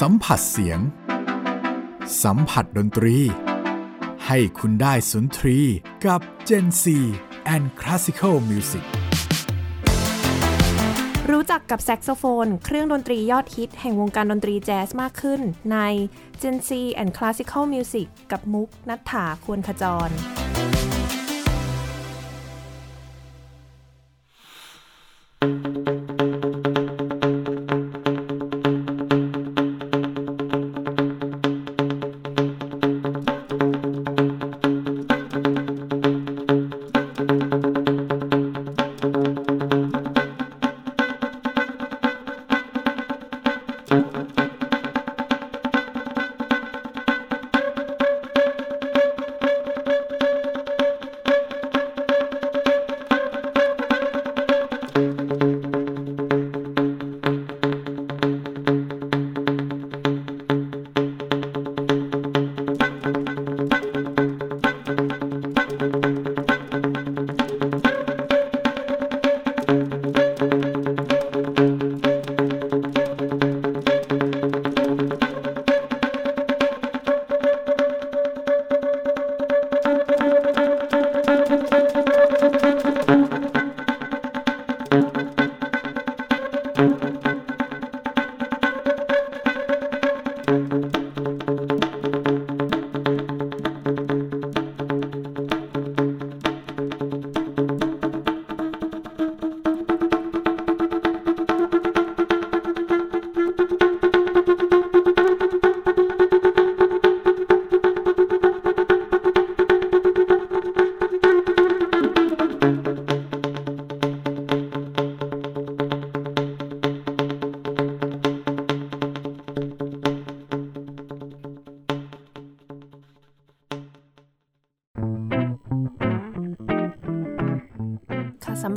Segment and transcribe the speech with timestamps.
[0.00, 0.80] สัมผัสเสียง
[2.22, 3.16] สัมผัสดนตรี
[4.26, 5.58] ให้คุณได้สุนทรี
[6.06, 6.84] กับ Gen C
[7.54, 8.84] and Classical Music
[11.30, 15.40] รู้จักกับแซกโซโฟน เครื่องดนตรียอดฮิตแห่งวงการดนตรีแจ๊สมากขึ้น
[15.72, 15.78] ใน
[16.42, 20.10] Gen C and Classical Music กับมุกนัฐถาควรขจร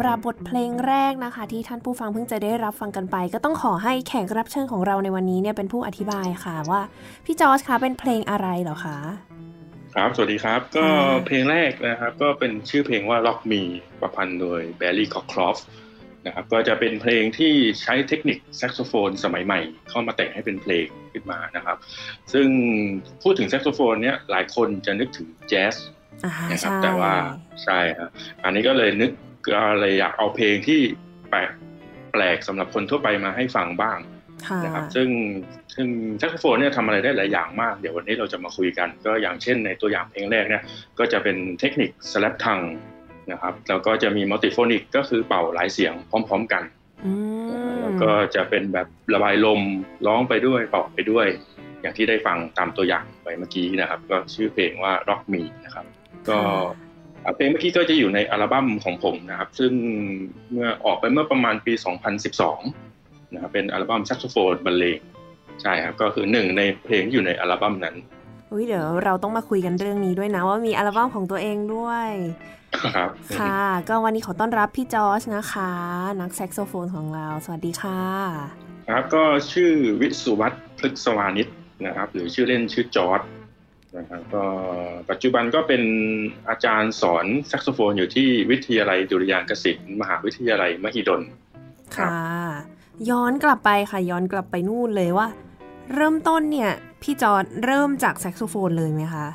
[0.09, 6.81] สำหรับบทเพลงแรกนะคะ ที่ท่านผู้ฟังเพิ่งจะได้รับฟังกันไป ก็ต้องขอให้แขกรับเชิญของเราในวันนี้เนี่ยเป็นผู้อธิบายค่ะว่า
[7.25, 8.97] พี่จอร์จคะเป็นเพลงอะไรเหรอคะ
[9.95, 13.61] ครับสวัสดีครับก็ค่ะเพลงแรกนะครับก็เป็นชื่อเพลงว่า Rock Me
[14.01, 15.63] ประพันธ์โดย Barry Cockcroft
[16.25, 19.59] นะครับก็จะเป็นเพลงที่ใช้เทคนิคแซกโซโฟนสมัยใหม่
[19.89, 21.77] เข้ามาแต่งให้เป็นเพลงขึ้นมานะครับ
[22.33, 22.47] ซึ่ง
[23.23, 25.75] พูดถึงแซกโซโฟนเนี้ยหลายคนจะนึกถึงแจ๊ส
[26.25, 27.13] อ่านะครับใช่แต่ว่า
[27.63, 28.09] ใช่ครับ
[28.43, 29.11] อันนี้ก็เลยนึก
[29.47, 30.81] ก็เลยอยากเอาเพลงที่
[31.29, 31.51] แปลก
[32.13, 33.97] แปลกสำหรับคนทั่วไปมาให้ฟังบ้าง
[34.47, 35.09] ค่ะนะครับซึ่ง
[35.75, 40.63] ซึ่งแซกโซโฟนเนี่ยทำอะไรได้หลายอย่างมาก เดี๋ยววันนี้เราจะมาคุยกัน ก็อย่างเช่นในตัวอย่างเพลงแรกเนี่ย
[40.99, 42.59] ก็จะเป็นเทคนิค slap tongue
[43.31, 46.63] นะครับแล้วก็จะมี multiphonic ก็คือเป่าหลายเสียงพร้อม ๆกัน
[47.05, 47.13] อื
[47.71, 49.61] มแล้วก็จะเป็นแบบระบายลม
[50.07, 51.27] ร้องไปด้วยเป่าไปด้วย
[51.81, 55.85] อย่างที่ได้ฟังตามตัวอย่างไปเมื่อกี้นะครับ ก็ชื่อเพลงว่า Rock Me นะครับ
[56.29, 56.88] ก็อะ
[57.35, 59.71] เพลงเมื่อกี้ก็จะอยู่ในอัลบั้มของผมนะครับ ซึ่ง
[60.51, 61.73] เมื่อออกไปเมื่อประมาณปี
[62.53, 64.99] 2012 นะครับเป็นอัลบั้มแซกโซโฟนบรรเลง
[65.61, 67.95] ใช่ครับ ก็คือหนึ่งในเพลงที่อยู่ในอัลบั้มนั้น
[68.51, 72.07] อุ้ยเดี๋ยวเราต้องมาคุยกันเรื่องนี้ด้วยนะว่ามีอัลบั้มของตัวเองด้วย
[72.95, 73.09] ครับ
[73.39, 75.71] ค่ะ ก็วันนี้ขอต้อนรับพี่จอร์จนะคะ
[76.21, 78.01] นักแซกโซโฟนของเรา สวัสดีค่ะ
[78.89, 79.71] ครับก็ชื่อ
[80.01, 81.47] วิสุวัตพฤกษวานิช
[81.85, 83.21] นะครับ หรือชื่อเล่นชื่อจอร์ด
[83.97, 84.43] นะครับก็
[85.09, 85.83] ปัจจุบันก็เป็น
[86.49, 91.21] อาจารย์สอนแซกโซโฟนอยู่ที่วิทยาลัยดุริยางคศิลป์มหาวิทยาลัยมหิดล
[91.95, 92.19] ครับค่ะ
[93.09, 95.27] ย้อนกลับไปค่ะย้อนกลับไปนู่นเลยว่า
[95.95, 99.27] เริ่มต้นเนี่ยพี่จอร์จเริ่มจากแซกโซโฟนเลยไหมคะ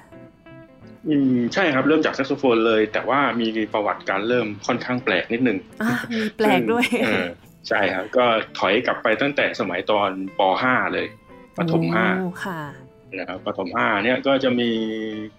[1.09, 7.27] อืมใช่ครับเริ่มจากแซกโซโฟนเลย แต่ว่ามีประวัติการเริ่มค่อนข้างแปลกนิดนึงอะมีแปลกด้วยซึ่งเออ
[7.69, 8.25] ใช่ครับก็
[8.59, 11.07] ถอยกลับไปตั้งแต่สมัยตอนป .5 เลย
[11.57, 12.61] ประถมห้าโอ้ค่ะ
[13.19, 14.71] นะครับประถมห้าเนี่ยก็จะมี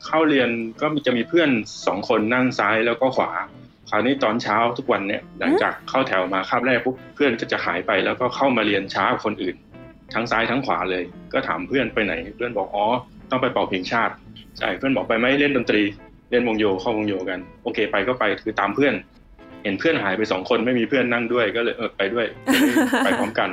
[0.05, 0.49] เข้าเรียน
[0.81, 1.49] ก็มีจะมีเพื่อน
[1.87, 3.31] สองคนนั่งซ้ายแล้วก็ขวา
[3.89, 9.55] คราวนี้ตอนเช้าทุกวันเนี่ยหลังจากเข้าแถวมาคาบแรกปุ๊บเพื่อนก็จะหายไปแล้วก็เข้ามาเรียนช้ากว่าคนอื่น
[10.13, 12.85] ทั้งซ้ายทั้งขวาเลย ก็ถามเพื่อนไปไหน เพื่อนบอกอ๋อ
[13.31, 14.13] ต้องไปเป่าเพลงชาติ
[14.57, 15.83] ใช่เพื่อนบอกไปไหมเล่นดนตรี
[16.31, 18.93] เล่นวงโยเข้าวงโยกัน โอเคไปก็ไปคือตามเพื่อน
[19.63, 22.25] เห็นเพื่อนหายไปสองคนไม่มีเพื่อนนั่งด้วยก็เลยเออไปด้วย
[23.05, 23.49] ไปพร้อมกัน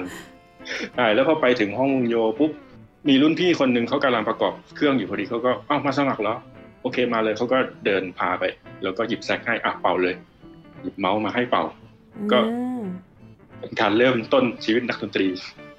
[0.96, 2.52] ใช่แล้วพอไปถึงห้องวงโยปุ๊บ
[3.08, 6.38] มีรุ่นพี่คนหนึ่งเขากำลังประกอบเครื่องอยู่พอดีเขาก็อ้าวมาสมัครแล้ว
[6.82, 8.44] โอเคมาเลยเขาก็เดินพาไป
[8.82, 10.14] แล้วก็หยิบแซกให้อะเป่าเลย
[10.82, 11.64] หยิบเมาส์มาให้เป่า
[12.32, 12.82] ก็อืม
[13.60, 15.26] เป็นการเริ่มต้นชีวิตนักดนตรี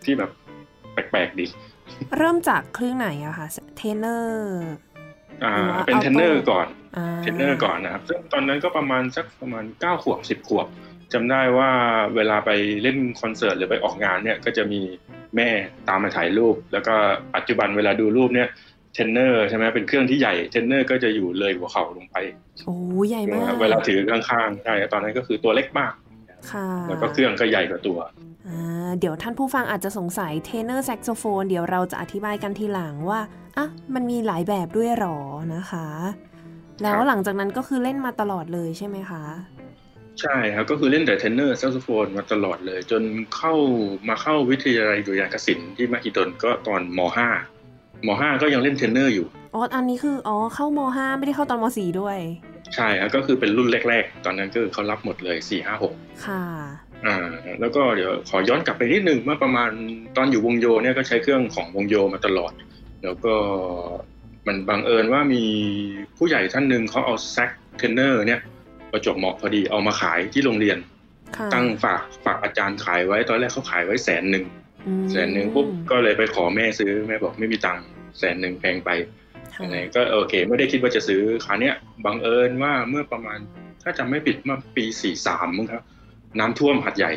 [0.06, 0.30] ที่แบบ
[0.94, 1.46] แปลกๆดี
[2.18, 3.48] เริ่มจากเครื่องไหนอะคะ
[3.78, 4.72] เทนเนอร์
[5.44, 6.68] อ่าหรือว่าเป็น auto เทรนเนอร์ก่อน
[6.98, 10.68] อ่าเทรนเนอร์ก่อนนะครับซึ่งตอนนั้นก็ประมาณสักประมาณเก้าขวบสิบขวบ
[11.13, 11.69] จำได้ว่า
[12.15, 12.51] เวลาไป
[12.83, 14.81] เล่นคอนเสิร์ตหรือไปออกงานเนี่ยก็จะมี
[15.36, 15.50] แม่
[15.88, 16.95] ตามมาถ่ายรูป แล้วก็
[17.36, 18.50] ปัจจุบันเวลาดูรูปเนี่ย
[18.94, 22.15] เทนเนอร์ใช่ไหมเป็นเครื่องที่ใหญ่เทนเนอร์ก็จะอยู่เลยหัวเข่าลงไป
[22.65, 22.75] โอ้
[23.10, 25.94] ใหญ่มาก เวลาถือข้างๆใช่ตอนนั้นก็คือตัวเล็กมาก
[26.51, 28.00] ค่ะแล้วก็เครื่องก็ใหญ่กว่าตัว
[28.48, 33.19] อ่าเดี๋ยวท่านผู้ฟังอาจจะสงสัยเทเนอร์แซกโซโฟนเดี๋ยวเราจะอธิบายกันทีหลังว่า
[33.57, 35.18] อะมันมีหลายแบบด้วยหรอ
[35.56, 35.88] นะคะ
[36.83, 39.24] แล้วหลังจากนั้นก็คือเล่นมาตลอดเลยใช่ไหมคะ
[40.21, 43.01] ใช่ครับ ก็คือเล่นแต่เทนเนอร์แซกโซโฟนมาตลอดเลย จน
[43.38, 43.54] เข้า
[44.10, 47.00] มาเข้าวิทยาลัยดุริยางคศิลป์ที่มหิดลก็ตอนม
[47.48, 52.18] .5 ม .5 ก็ยังเล่นเทนเนอร์อยู่อ๋ออันนี้คืออ๋อเข้ามห้าไม่ได้เข้าตอนมสี่ด้วย
[52.75, 56.44] ใช่ครับก็คือเป็นรุ่นแรก ๆ ตอนนั้นก็คือเขารับหมดเลย4 5 6ค่ะ
[57.06, 57.18] อ่า
[57.60, 59.71] แล้วก็เดี๋ยวขอย้อนกลับไปนิดนึงเมื่อประมาณ
[60.18, 62.51] ตอนอยู่วงโยเนี่ยก็ใช้เครื่องของวงโยมาตลอด
[63.04, 63.36] แล้วก็
[64.48, 65.44] มันบังเอิญว่ามี
[66.18, 68.39] ผู้ใหญ่ท่านหนึ่งเขาเอาแซกเทนเนอร์เนี่ย
[68.94, 70.78] ประจวบเหมาะพอดีเอามาขายที่โรงเรียน
[71.38, 74.45] ค่ะตั้งฝากฝากอาจารย์ขายไว้ตอนแรกเขาขายไว้แสนหนึ่ง
[74.88, 77.86] อืมแสนหนึ่งปุ๊บก็เลยไปขอแม่ซื้อแม่บอกไม่มีตังค์
[78.19, 78.90] แสนหนึ่งแพงไป
[79.56, 81.75] ค่ะอะไรก็โอเค ไม่ได้คิดว่าจะซื้อคราวเนี้ย
[82.06, 83.40] บังเอิญว่าเมื่อประมาณ
[83.84, 85.84] ถ้าจำไม่ผิดเมื่อปีสี่สามมั้งครับ
[86.39, 87.12] น้ำท่วมหัดใหญ่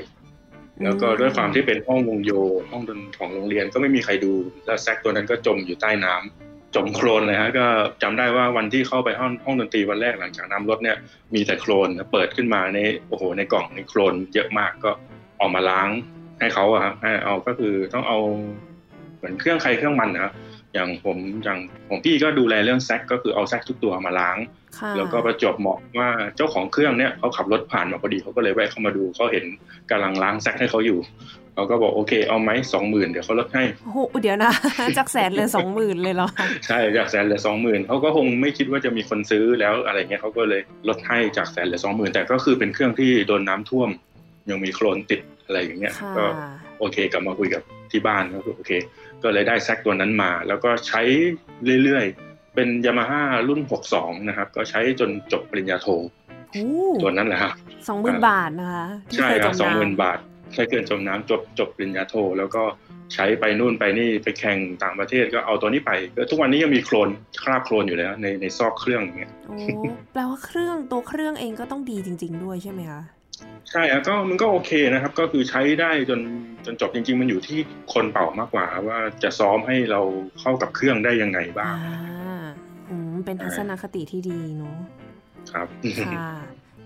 [0.85, 2.33] แล้วก็ด้วยความที่เป็นห้องวงโย
[2.71, 4.33] ห้องดนของโรงเรียนก็ไม่มีใครดู
[4.67, 6.46] แล้วแซกตัวนั้นก็จมอยู่ใต้น้ำ
[6.77, 7.67] จมโคลนเลยฮะก็
[8.03, 10.97] จำได้ว่าวันที่เข้าไปห้องห้องดนตรีวันแรกหลังจากน้ำลดเนี่ย
[11.35, 12.79] มีแต่โคลนเปิดขึ้นมาใน
[13.09, 15.89] โอ้โหในกล่องในโคลนเยอะมากก็เออกมาล้าง
[16.41, 18.19] ให้เขาอะครับให้เอาก็คือต้องเอา
[19.17, 20.33] เหมือนเครื่องใครเครื่องมันนะครับ
[20.75, 21.59] อย่างผมอย่าง
[21.89, 24.37] ของพี่ก็ดูแลเรื่องแซกก็คือเอาแซกทุกตัวมาล้าง
[24.79, 29.45] ค่ะแล้วก็ประจวบเหมาะว่าเจ้าของเครื่องเนี่ยเขาขับรถผ่านมาพอดีเขาก็เลยแวะเข้ามาดูเขาเห็น
[29.91, 30.99] กำลังล้างแซกให้เขาอยู่
[31.57, 34.53] เขาก็บอกโอเคเอาไหมสองหมื่นเดี๋ยวเขาลดให้โอ้โหเดี๋ยวนะ
[34.99, 43.91] จากแสนเหลยสองหมื่นเลยเหรอคะใช่จากแสนเหลือสองหมื่นเขาก็คงไม่คิดว่าจะมีคนซื้อแล้วอะไรเงี้ยเขาก็เลยลดให้จากแสนเหลือสองหมื่นแต่ก็คือเป็นเครื่องที่โดนน้ำท่วม
[44.51, 46.25] ยังมีโคลนติดอะไรอย่างเงี้ยค่ะก็
[46.79, 48.73] โอเคกลับมาคุยกับที่บ้านก็คือโอเค
[49.23, 51.03] ก็เลยได้แซกตัวนั้นมา แล้วก็ใช้
[51.83, 53.61] เรื่อยๆ เป็นยามาฮ่ารุ่น
[53.95, 55.87] 62 นะครับ ก็ใช้จนจบปริญญาโท
[56.53, 56.67] โอ้
[57.03, 57.53] ตัวนั้นแหละครับ
[57.89, 60.19] สองหมื่นบาทนะคะที่ใช่เคยครับจสองน้ำหมื่นบาท
[60.55, 62.63] ใช้เกินจมน้ำจบจบปริญญาโท แล้วก็
[63.15, 67.09] ใช้ไปนู่นไปนี่ไปแข่งต่างประเทศก็เอาตัวนี้ไปก็ทุกวันนี้ยังมีโคลน
[67.43, 69.57] คราบโคลนอยู่เลยนะในในซอกเครื่องอย่างเงี้ยโอ้
[70.13, 73.03] แปลว่าเครื่องตัวเครื่องเองก็ต้องดีจริง ๆ ด้วยใช่ไหมคะ
[73.71, 76.21] ใช่ครับก็มันก็โอเคนะครับ ก็คือใช้ได้จน
[76.65, 77.59] จนจบจริง ๆ มันอยู่ที่
[77.93, 80.01] คนเป่ามากกว่า ว่าจะซ้อมให้เรา
[80.41, 82.53] เข้ากับเครื่องได้ยังไงบ้าอ่าง
[82.91, 84.77] อืมเป็นทัศนคติที่ดีเนาะ
[85.53, 85.67] ครับ
[86.07, 86.31] ค่ะ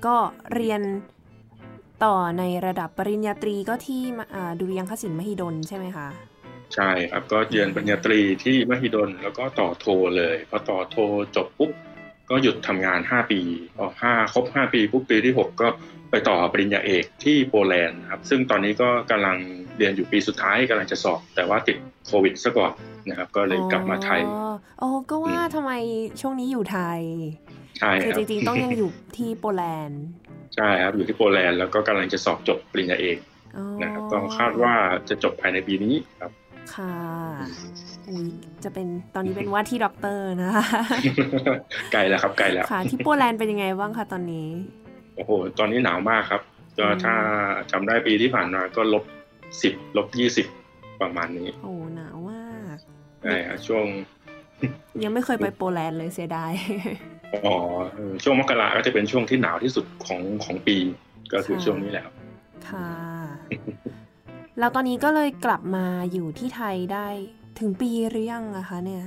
[0.07, 0.17] ก็
[0.55, 0.81] เรียน
[2.05, 6.09] ต่อในระดับปริญญาตรีก็ที่มอ่าดุริยางคศิลป์มหิดลใช่ไหมคะ
[6.75, 9.87] ใช่ครับก็เรียนปริญญาตรีที่มหิดลแล้วก็ต่อโท
[10.17, 10.97] เลยพอต่อโท
[11.37, 11.71] จบปุ๊บ
[12.31, 13.41] ก็หยุดทำงาน5ปี
[13.77, 15.69] พอห้าครบ5ปีปุ๊บปีที่6ก็
[16.11, 19.37] ไปต่อปริญญาเอกที่โปแลนด์ครับซึ่งตอนนี้ก็กำลัง
[19.77, 21.77] เรียนอยู่ปีสุดท้ายกำลังจะสอบ แต่ว่าติด
[22.07, 22.73] โควิดซะก่อน
[23.09, 25.73] นะครับก็เลยกลับมาไทยอ๋ออ๋อก็ว่าทำไม
[26.21, 27.01] ช่วงนี้อยู่ไทย
[27.79, 30.03] ใช่คือคจรับริงๆต้องยังอยู่ที่โปแลนด์
[30.57, 33.19] ใช่ครับอยู่ที่โปแลนด์แล้วก็กำลังจะสอบจบปริญญาเอก
[33.57, 34.75] อ๋อนะครับก็คาดว่า
[35.09, 36.33] จะจบภายในปีนี้ครับ
[36.75, 36.95] ค่ะ
[38.09, 38.29] อุ้ย
[38.65, 40.65] จะเป็นตอนนี้เป็นว่าที่ดอกเตอร์นะคะ
[41.93, 44.49] ไกลแล้วครับไกลแล้วค่ะที่โปแลนด์เป็นยังไงบ้างคะตอนนี้
[45.17, 46.43] โอ้โห ตอนนี้หนาวมากครับ
[46.79, 47.15] ก็อืมถ้า
[47.71, 49.05] จำได้ปีที่ผ่านมาก็ลบ
[49.63, 50.47] สิบลบยี่สิบ
[51.01, 52.77] ประมาณนี้ โอ้หนาวมาก
[53.23, 53.87] ใช่ครับช่วง
[55.03, 56.53] ยังไม่เคยไปโปแลนด์เลยเสียดาย
[57.35, 57.57] อ๋อ
[57.95, 60.77] เออช่วงมกราก็จะเป็นช่วงที่หนาวที่สุดของของปี
[61.33, 62.15] ก็คือค่ะช่วงนี้แหละครับ
[62.69, 62.91] ค่ะ
[64.59, 67.07] แล้วตอนนี้ก็เลยกลับมาอยู่ที่ไทยได้
[67.61, 69.05] ถึงปีหรือยังอะคะ เนี่ย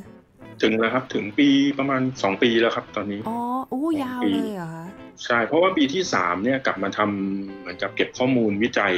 [0.61, 1.47] ถึงแล้วครับ ถึงปี
[1.79, 3.39] ประมาณสองปีแล้วครับ ตอนนี้ อ๋อ
[3.71, 4.85] อู้ยาวเลยเหรอคะ
[5.25, 8.93] ใช่ เพราะว่าปีที่สามเนี่ยกลับมาทำเหมือนกับเก็บข้อมูลวิจัย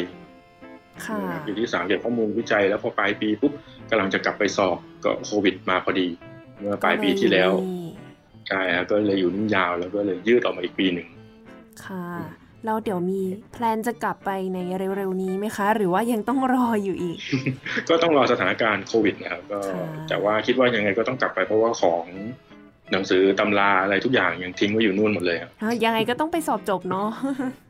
[1.06, 3.54] ค่ะปีที่สามเก็บข้อมูลวิจัย แล้วพอปลายปีปุ๊บ
[3.90, 6.08] กำลังจะกลับไปสอบก็โควิดมาพอดี
[6.60, 7.85] เมื่อปลายปีที่แล้วก็เยนี่
[8.50, 11.08] ใช่ครับก็เลยอยู่นิ่งยาวแล้วก็เลยยืดออกมาอีกปีหนึ่ง
[11.86, 12.08] ค่ะ
[12.66, 13.22] แล้วเดี๋ยวมี
[13.52, 14.60] แพลนจะกลับไปใน
[14.98, 17.18] เร็วๆนี้ไหมคะ หรือว่ายังต้องรออยู่อีก
[17.90, 22.06] ก็ต้องรอสถานการณ์โควิดนะครับก็ค่ะแต่ว่าคิดว่ายังไงก็ต้องกลับไปเพราะว่าของ
[22.92, 27.08] หนังสือตำราอะไรทุกอย่างยังทิ้งไว้อยู่นู่นหมดเลยครับอะยังไงก็ต้องไปสอบจบเนาะ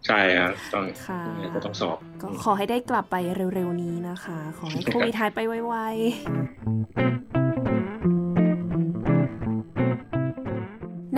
[0.08, 3.16] ใช่ครับต้องค่ะยังไงก็ต้องสอบ ก็ขอให้ได้กลับไป
[3.56, 7.45] เร็วๆนี้นะคะ ขอให้โควิดหายไปไวๆ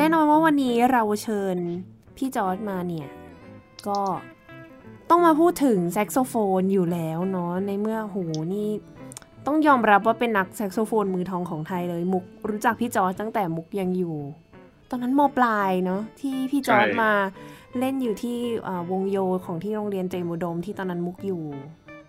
[0.09, 1.57] แน่นอนว่าวันนี้เราเชิญ
[2.17, 3.07] พี่จอร์ดมาเนี่ย
[3.87, 3.99] ก็
[5.09, 8.17] ต้องมาพูดถึงแซกโซโฟนอยู่แล้วเนาะในเมื่อโห
[8.53, 8.67] นี่
[9.45, 14.17] ต้องยอมรับว่าเป็นนักแซกโซโฟนมือทองของไทยเลยมุกรู้จักพี่จอร์ดตั้งแต่มุกยังอยู่
[14.89, 17.11] ตอนนั้นมปลายเนาะที่พี่จอร์ดใช่มา
[17.79, 18.37] เล่นอยู่ที่
[18.67, 21.43] อ่าวงโยของที่โรงเรียนเตรียมอุดมที่ตอนนั้นมุกอยู่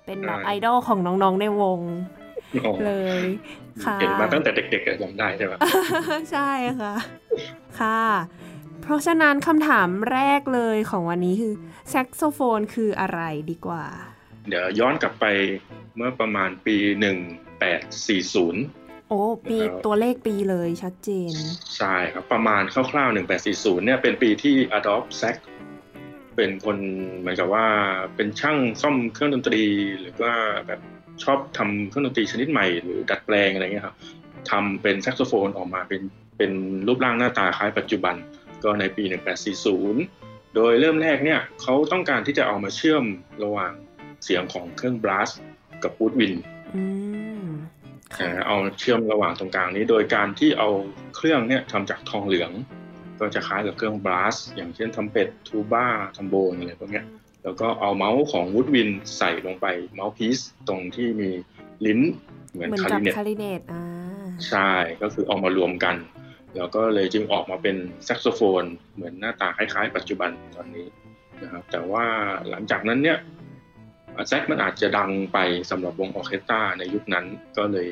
[0.05, 2.18] เป็นแบบไอดอลของน้องๆในวงอ๋อ
[2.87, 3.23] เลย
[3.85, 5.53] ค่ะเห็นมาตั้งแต่เด็กๆอะจำได้ใช่ไหม
[6.33, 6.51] ใช่
[6.81, 6.95] ค่ะ
[7.81, 8.05] ค่ะ
[8.83, 11.55] เพราะฉะนั้นคำถามแรกเลยของวันนี้คือ
[11.89, 13.85] แซกโซโฟนคืออะไรดีกว่า
[14.49, 15.25] เดี๋ยวย้อนกลับไป
[15.97, 16.77] เมื่อประมาณปี
[17.73, 21.35] 1840 โอ้ปีครับตัวเลขปีเลยชัดเจน
[21.77, 23.15] ใช่ครับ ประมาณคร่าวๆ
[23.49, 25.39] 1840 เนี่ยเป็นปีที่ Adolf Sack
[26.37, 26.79] เป็นคน
[27.19, 27.67] เหมือนกับว่า
[28.17, 29.63] เป็นช่างซ่อมเครื่องดนตรี
[30.01, 30.35] หรือว่า
[30.67, 30.81] แบบ
[31.25, 33.97] ชอบทำเครื่องดนตรีชนิดใหม่หรือดัดแปลงอะไรเงี้ยครับ
[34.51, 36.03] ทำเป็นแซกโซโฟนออกมาเป็น
[36.39, 36.53] เป็น
[36.87, 38.15] รูปร่างหน้าตาคล้ายปัจจุบัน
[38.65, 39.05] ก็ในปี
[39.81, 43.05] 1840 โดยเริ่มแรกเนี่ยเขาต้องการที่จะเอามาเชื่อม
[43.45, 43.73] ระหว่าง
[44.25, 45.31] เสียงของเครื่องบลัส
[45.83, 46.35] กับวูดวิน
[46.75, 46.83] อื
[47.45, 47.47] ม
[48.17, 50.71] ค่ะนะเอาเชื่อมระหว่างตรงกลางนี้ โดยการที่เอา
[51.17, 52.51] เครื่องเนี่ยทำจากทองเหลือง
[53.21, 57.05] ก็จะคล้ายกับเครื่องบลัสอย่างเช่นทำเป็ดทูบ้าทำโบนอะไรพวกเนี้ย
[57.45, 61.31] แล้วก็เอา mouth ของ woodwind ใส่ลงไป mouthpiece ตรงที่มี
[61.87, 62.01] ลิ้น
[62.53, 63.83] เหมือนเหมือนคลาริเนตคลาริเนตอ่า
[64.49, 64.71] ใช่
[65.03, 65.97] ก็คือเอามารวมกัน
[66.57, 68.65] แล้วก็เลยจึงออกมาเป็นแซกโซโฟน
[68.95, 70.87] เหมือนหน้าตาคล้ายๆ ปัจจุบันตอนนี้
[71.43, 72.05] นะครับแต่ว่า
[72.51, 73.19] หลังจากนั้นเนี่ย
[74.29, 75.39] แซกมันอาจจะดังไป
[75.71, 77.27] สำหรับวงออร์เคสตราในยุคนั้น
[77.57, 77.89] ก็เลย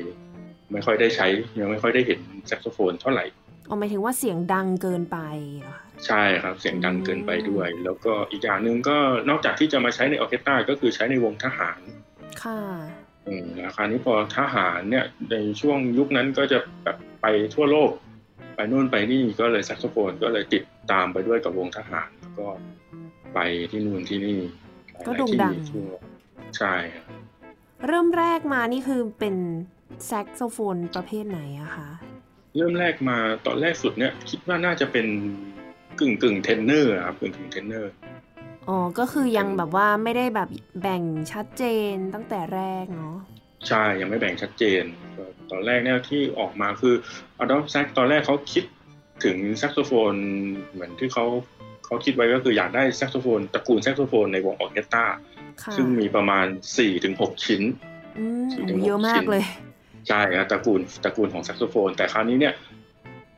[0.71, 1.27] ไม่ค่อยได้ใช้
[1.59, 3.25] ยังไม่ค่อยได้เห็นแซกโซโฟนเท่าไหร่
[3.67, 5.17] เอาหมายถึงว่าเสียงดังเกินไป
[5.61, 8.97] เหรอคะใช่ครับเสียงดังเกินไปด้วย แล้วก็อีกอย่างหนึ่งก็
[9.29, 11.79] นอกจากที่จะมาใช้ในออร์เคสตราก็คือใช้ในวงทหาร
[12.43, 12.61] ค่ะ
[13.27, 17.91] อืมราคราวนี้พอทหารเนี่ยในช่วงยุคนั้นก็จะแบบไปทั่วโลก
[18.55, 22.47] ไปนู่นไปนี่ก็เลยแซกโซโฟนก็เลยติดตามไปด้วยกับวงทหารแล้วก็
[23.33, 23.39] ไป
[23.71, 24.39] ที่นู่นที่นี่
[24.91, 25.89] หลายๆก็โด่งดังที่ทั่ว
[26.57, 27.05] ใช่ครับ
[27.87, 29.35] เริ่มแรกมานี่คือเป็น
[30.05, 31.89] แซกโซโฟนประเภทไหนอะคะ
[32.57, 35.07] เริ่มแรกมาตอนแรกสุดเนี่ย คิดว่าน่าจะเป็น
[35.99, 37.91] กึ่งกึ่งเทนเนอร์ครับกึ่งกึ่งเทนเนอร์
[38.67, 40.49] อ๋อ ก็คือยังแบบว่าไม่ได้แบบ
[40.81, 43.17] แบ่งชัดเจนตั้งแต่แรกเนาะ
[43.67, 44.83] ใช่ยังไม่แบ่งชัดเจน
[45.17, 46.95] ก็ตอนแรกเนี่ยที่ออกมาคือ
[47.41, 48.63] Adolf Sax ตอนแรกเขาคิด
[49.23, 50.13] ถึงแซกโซโฟน
[50.71, 51.25] เหมือนที่เขา
[51.85, 55.05] เขาคิดไว้ก็คืออยากได้แซกโซโฟนตระกูลแซกโซโฟนในวงออร์เคสตรา
[55.63, 56.45] ค่ะซึ่งมีประมาณ
[56.95, 57.61] 4-6ชิ้น
[58.17, 59.45] อืมสี่โอ้ถึงหกเยอะมากชิ้นเลย
[60.07, 62.53] ใช่ครับตระกูลตระกูลของแซกโซโฟน แต่คราวนี้เนี่ย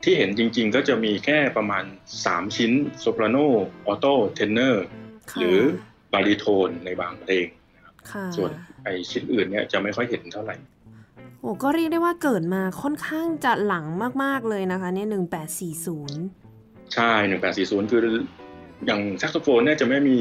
[0.02, 1.84] ที่เห็นจริงๆก็จะมีแค่ประมาณ
[2.20, 3.36] 3 ชิ้น soprano
[3.86, 4.84] alto tenor
[5.30, 5.60] ค่ะหรือ
[6.12, 7.46] baritone ในบางเพลง
[8.10, 8.50] ค่ะส่วน
[8.84, 10.56] ไอชิ้นอื่นเนี่ยจะไม่ค่อยเห็นเท่าไหร่
[11.40, 13.86] โอ้ก็เรียกได้ว่าเกิดมาค่อนข้างจะหลัง
[14.22, 16.20] มาก ๆเลยนะคะเนี่ยหนึ่งแปดสี่ศูนย์
[16.94, 17.12] ใช่
[17.50, 18.00] 1840คือ
[18.86, 20.18] อย่างแซกโซโฟนเนี่ยจะไม่มี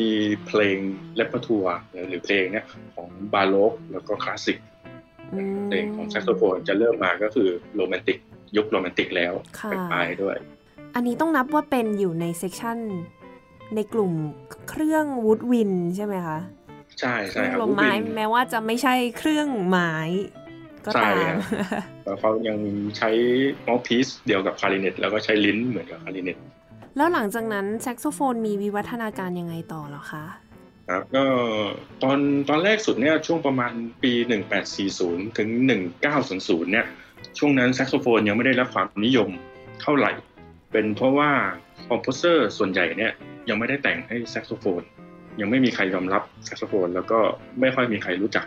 [0.47, 0.77] เพลง
[1.15, 2.65] repertoire หรือเพลงเนี่ย
[2.95, 4.57] ของ baroque แล้วก็คลาสสิก
[5.67, 8.17] เพลงของแซกโซโฟนจะเริ่มมาก็คือโรแมนติก
[8.55, 10.35] ยุคโรแมนติกแล้วค่ะปลายๆด้วย
[10.95, 12.77] อันนี้ต้องนับว่าเป็นอยู่ใน section
[13.75, 14.11] ในกลุ่ม
[14.69, 16.39] เครื่อง woodwind ใช่ไหมคะ
[16.99, 19.93] ใช่เคใช่รื่องครับลมไม้ woodwind แม้ว่าจะไม่ใช่เครื่องไม้
[20.85, 21.39] ก็ใช่ตาครัมบ
[22.05, 22.57] แล้วเขายัง
[22.97, 23.09] ใช้
[23.65, 26.37] mouthpiece เดียวกับคลาริเนตแล้วก็ใช้ลิ้นเหมือนกับคลาริเนต
[26.97, 30.25] แล้วหลังจากนั้นแซกโซโฟนมีวิวัฒนาการยังไงต่อเหรอคะ
[30.89, 31.25] ครับก็
[32.03, 32.19] ตอน
[32.49, 34.11] ตอนแรกสุดเนี่ยช่วงประมาณปี
[34.75, 35.49] 1840 ถึง
[36.09, 36.85] 1900 เนี่ย
[37.39, 39.29] ช่วงนั้นแซกโซโฟนยังไม่ได้รับความนิยม
[39.81, 40.11] เท่าไหร่
[40.71, 41.31] เป็นเพราะว่า
[41.87, 43.11] composer ส่วนใหญ่เนี่ย
[43.49, 44.81] ยังไม่ได้แต่งให้แซกโซโฟน
[45.39, 47.19] ยังไม่มีใครยอมรับแซกโซโฟน แล้วก็
[47.59, 48.45] ไม่ค่อยมีใครรู้จัก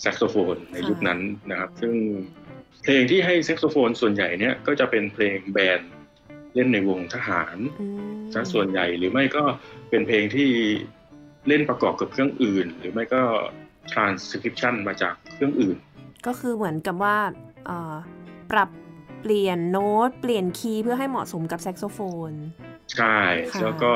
[0.00, 1.94] แซกโซโฟนในยุคนั้นนะครับ ซึ่ง
[2.82, 5.90] เพลงที่ให้แซกโซโฟนส่วนใหญ่เนี่ยก็จะเป็นเพลง band
[6.54, 9.44] เล่นในวงทหารอืมซะส่วนใหญ่หรือไม่ก็
[9.90, 10.50] เป็นเพลงที่
[11.48, 13.22] เล่นประกอบกับเครื่องอื่น หรือไม่ก็
[13.92, 15.76] transcription มาจากเครื่องอื่น
[16.26, 17.16] ก็คือเหมือนกับว่า
[17.66, 17.94] เอ่อ
[18.50, 18.70] ปรับ
[19.20, 21.98] เปลี่ยนโน้ต เปลี่ยนคีย์เพื่อให้เหมาะสมกับแซกโซโฟ
[22.30, 22.32] น
[22.94, 23.16] ใช่
[23.50, 23.92] ค่ะแล้วก็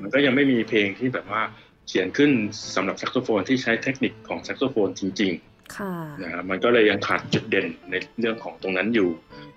[0.00, 1.42] มันก็ยังไม่มีเพลงที่แบบว่า
[1.88, 2.30] เขียนขึ้น
[2.74, 5.32] สำหรับแซกโซโฟนที่ใช้เทคนิคของแซกโซโฟนจริง
[5.76, 9.10] ค่ะๆนะครับมันก็เลยยังขาดจุดเด่นในเรื่องของตรงนั้นอยู่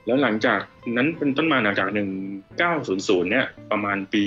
[0.06, 0.60] แล้วหลังจาก
[0.98, 1.90] นั้นเป็นต้นมาหลังจาก
[2.60, 4.22] 1900 เนี่ย ประมาณปี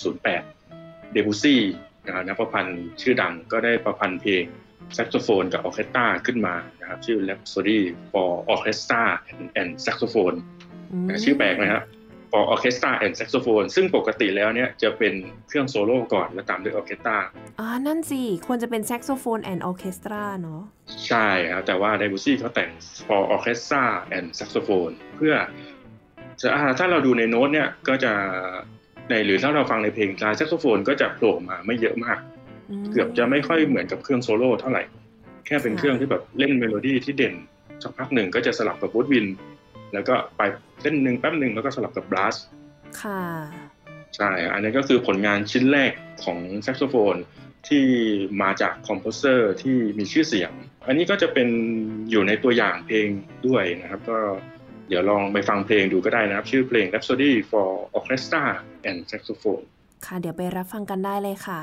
[0.00, 1.60] 1908 เดบูซี่
[2.06, 4.44] นะครับนักประพันธ์ชื่อดังก็ได้ประพันธ์เพลง
[4.94, 7.80] แซกโซโฟนกับออร์เคสตราขึ้นมานะครับชื่อ Rhapsody
[8.12, 10.36] for Orchestra and, and Saxophone
[11.08, 11.82] มชื่อแปลกนะครับ
[12.32, 15.14] for Orchestra and Saxophone ซึ่งปกติแล้วเนี่ยจะเป็น
[15.48, 17.18] เครื่องโซโล่ก่อนแล้วตามด้วยออร์เคสตรา
[17.60, 20.62] อ่านั่นสิควรจะเป็น saxophone and orchestra เนาะ
[21.06, 22.70] ใช่ครับแต่ว่าเดบูซี่เขาแต่ง
[23.06, 23.84] for orchestra
[24.16, 25.34] and saxophone เพื่อ
[26.40, 28.12] จะอ่าถ้าเราดูในโน้ตเนี่ยก็จะ
[29.10, 32.18] ในหรือถ้าเราฟังในเพลงลายแซกโซโฟนก็จะโผล่มาไม่เยอะมาก
[32.82, 34.82] มเกือบจะไม่ค่อยเหมือนกับเครื่องโซโล่เท่าไหร่
[35.46, 37.34] แค่เป็นค่ะเครื่องที่แบบเล่นเมโลดี้ที่เด่น
[37.82, 39.26] สักพักหนึ่งก็จะสลับกับ woodwind
[39.92, 40.40] แล้วก็ไป
[40.82, 42.36] เล่นหนึ่งแป๊บหนึ่งแล้วก็สลับกับ brass
[43.02, 43.22] ค่ะ
[44.16, 45.92] ใช่ อันนี้ก็คือผลงานชิ้นแรก
[46.24, 47.16] ของแซกโซโฟน
[47.68, 47.84] ที่
[48.42, 50.52] มาจาก composer ที่มีชื่อเสียง
[50.86, 51.48] อันนี้ก็จะเป็น
[52.10, 53.08] อยู่ในตัวอย่างเพลง
[53.46, 54.18] ด้วยนะครับ ก็
[54.90, 57.68] เดี๋ยวลองไปฟังเพลงดูก็ได้นะครับ ชื่อเพลง Rhapsody for
[57.98, 58.44] Orchestra
[58.88, 59.64] and Saxophone
[60.06, 61.60] ค่ะ เดี๋ยวไปรับฟังกันได้เลยค่ะ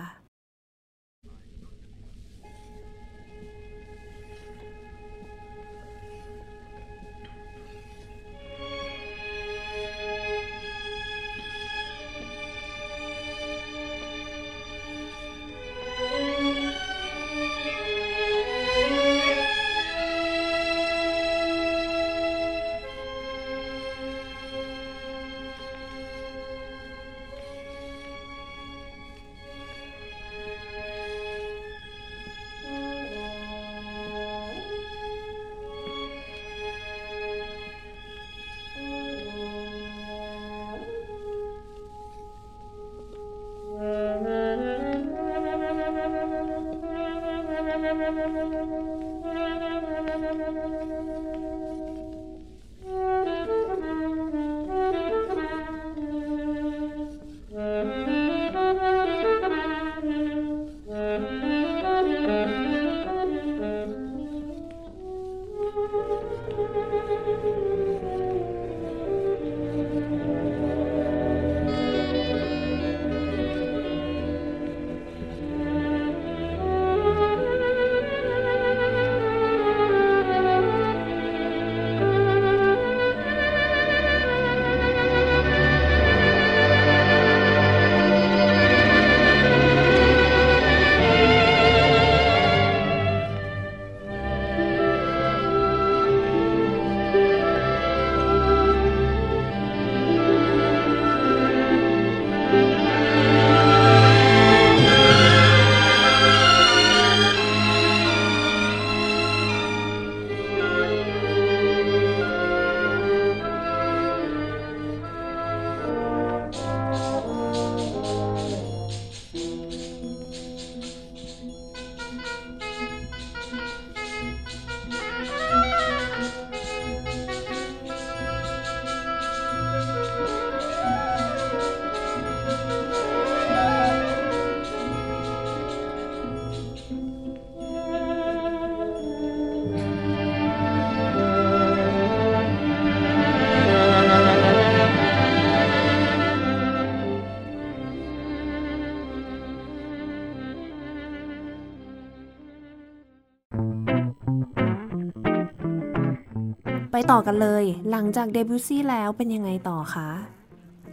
[157.11, 160.09] ต่อกันเลย หลังจากเดบูซี่แล้วเป็นยังไงต่อคะ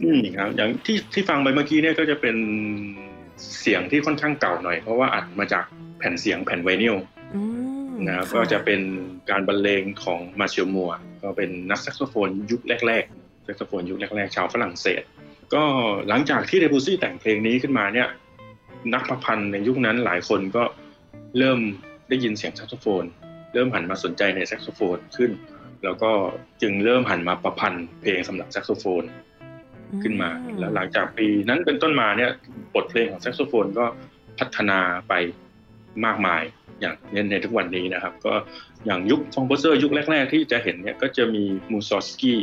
[0.03, 2.37] อืมครับ อย่างที่ที่ฟังไปเมื่อกี้เนี่ยก็จะเป็น
[3.59, 5.65] เสียงที่ค่อนข้างเก่าหน่อย เพราะว่าอัดมาจาก
[5.99, 6.95] แผ่นเสียงแผ่นไวนิล
[8.07, 8.81] นะก็จะเป็น
[9.29, 10.91] การบรรเลงของมาร์เซลมูล
[11.23, 15.01] ก็เป็นนักแซกโซโฟนยุคแรกๆแซกโซโฟนยุคแรกๆชาวฝรั่งเศส
[15.53, 15.63] ก็
[16.09, 18.07] หลังจากที่เดบูซี่แต่งเพลงนี้ขึ้นมาเนี่ย
[18.93, 20.63] นักประพันธ์ในยุคนั้นหลายคนก็
[21.37, 21.59] เริ่ม
[22.09, 23.03] ได้ยินเสียงแซกโซโฟน
[23.53, 25.31] เริ่มหันมาสนใจในแซกโซโฟนขึ้น
[25.83, 26.11] แล้วก็
[26.61, 29.03] จึงเริ่มหันมาประพันธ์เพลงสำหรับแซกโซโฟน
[30.03, 32.31] ขึ้นมา แล้วหลังจากปีนั้นเป็นต้นมาเนี่ย
[32.75, 33.85] บทเพลงของแซกโซโฟนก็
[34.39, 35.13] พัฒนาไป
[36.05, 36.41] มากมาย
[36.81, 36.95] อย่าง
[37.31, 38.33] ในทุกวันนี้นะครับ ก็
[38.85, 42.39] อย่างยุค composer ยุคแรก ๆ ที่จะเห็นเนี่ยก็จะมีมูซอร์กสกี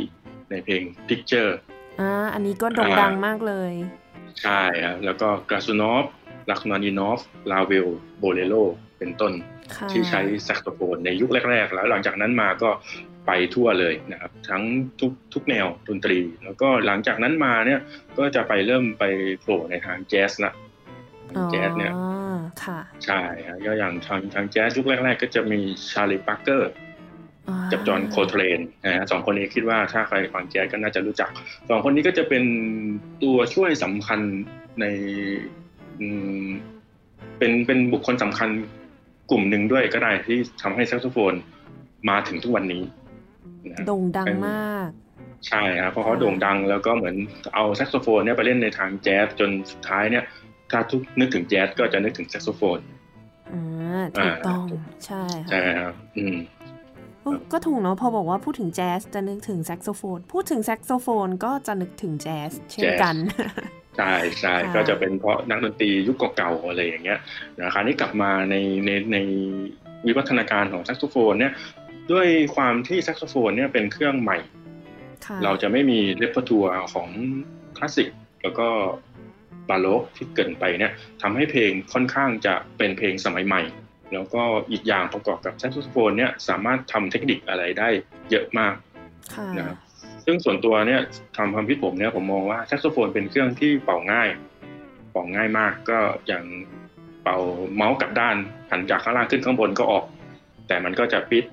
[0.51, 1.51] ในเพลง Picture
[1.99, 3.73] อ่าอันนี้ก็โด่งดังมากเลย
[4.41, 6.05] ใช่ครับแล้วก็กลาซูนอฟ
[6.51, 7.19] รัคมานินอฟ
[7.51, 7.87] ราเวล
[8.19, 8.55] โบเลโร
[8.97, 9.33] เป็นต้น
[9.91, 12.69] ที่ใช้แซกโซโฟนในยุคแรก ๆ แล้วหลังจากนั้นมาก็
[13.27, 14.63] ไปทั่วเลยนะครับทั้ง
[14.99, 17.79] ทุกทุกแนวดนตรี แล้วก็หลังจากนั้นมาเนี่ย
[18.17, 19.03] ก็จะไปเริ่มไป
[19.39, 20.53] โผล่ในทางแจ๊สละ
[21.51, 21.93] แจ๊สเนี่ย
[23.05, 25.59] ใช่ครับก็อย่างทางทางแจ๊สยุคแรก ๆ ก็จะมี
[25.91, 26.71] ชาร์ลีปาร์กเกอร์
[27.71, 31.29] กับจอห์นโคลเทรนนะฮะสองคนนี้คิดว่าถ้าใครฟังแจ๊สก็น่าจะรู้จัก
[31.69, 32.43] สองคนนี้ก็จะเป็น
[33.23, 34.19] ตัวช่วยสำคัญ
[34.79, 34.85] ใน
[37.37, 38.49] เป็นเป็นบุคคลสำคัญ
[39.31, 41.33] กลุ่มหนึ่งด้วยก็ได้ที่ทำให้แซกโซโฟน
[42.09, 42.83] มาถึงทุกวันนี้
[43.85, 44.89] โด่งดังมาก
[45.47, 47.15] ใช่ครับเพราะเขาโด่งดังแล้วก็เหมือน
[47.53, 50.23] เอาแซกโซโฟนเนี่ยไปเล่นในทางแจ๊สจนสุดท้ายเนี่ย
[50.71, 52.79] ถ้าทุกนึกถึงแจ๊สก็จะนึกถึงแซกโซโฟน
[53.53, 54.65] อ่าถูกต้อง
[55.05, 56.37] ใช่ใช่ครับอืม
[57.51, 63.15] ก็ถูกเนาะพอบอกว่าพูดถึงแจ๊สจะนึกถึงแซกโซโฟน พูดถึงแซกโซโฟนก็จะนึกถึงแจ๊สเช่นกัน
[63.97, 67.19] ใช่ใช่ก็จะเป็นเพราะนักดนตรียุคเก่าๆอะไรอย่างเงี้ย
[67.61, 69.17] นะครับนี่กลับมาในในใน
[70.05, 71.53] วิวัฒนาการของแซกโซโฟนเนี่ย
[72.11, 74.37] ด้วยความที่แซกโซโฟนเนี่ยเป็นเครื่องใหม่
[75.43, 77.07] เราจะไม่มี repertoire ของ
[77.77, 78.09] คลาสสิก
[78.43, 78.67] แล้วก็
[79.69, 83.61] บาโรกที่เกินไปเนี่ยทำให้เพลงค่อนข้างจะเป็นเพลงสมัยใหม่
[84.13, 87.89] แล้วก็อีกอย่างประกอบกับแซกโซโฟนเนี่ยสามารถทำเทคนิคอะไรได้
[88.29, 88.75] เยอะมาก
[89.35, 89.77] ค่ะนะครับ
[90.25, 91.01] ซึ่งส่วนตัวเนี่ย
[91.37, 94.27] ทำความคิดผมเนี่ยผมมองว่าแซกโซโฟนเป็นเครื่องที่เป่าง่าย
[95.11, 96.43] เป่าง่ายมากก็อย่าง
[97.23, 97.37] เป่า
[97.75, 98.35] mouth กลับด้าน
[98.71, 100.05] หันจากข้างล่างขึ้นข้างบนก็ออก
[100.67, 101.43] แต่มันก็จะปี๊ด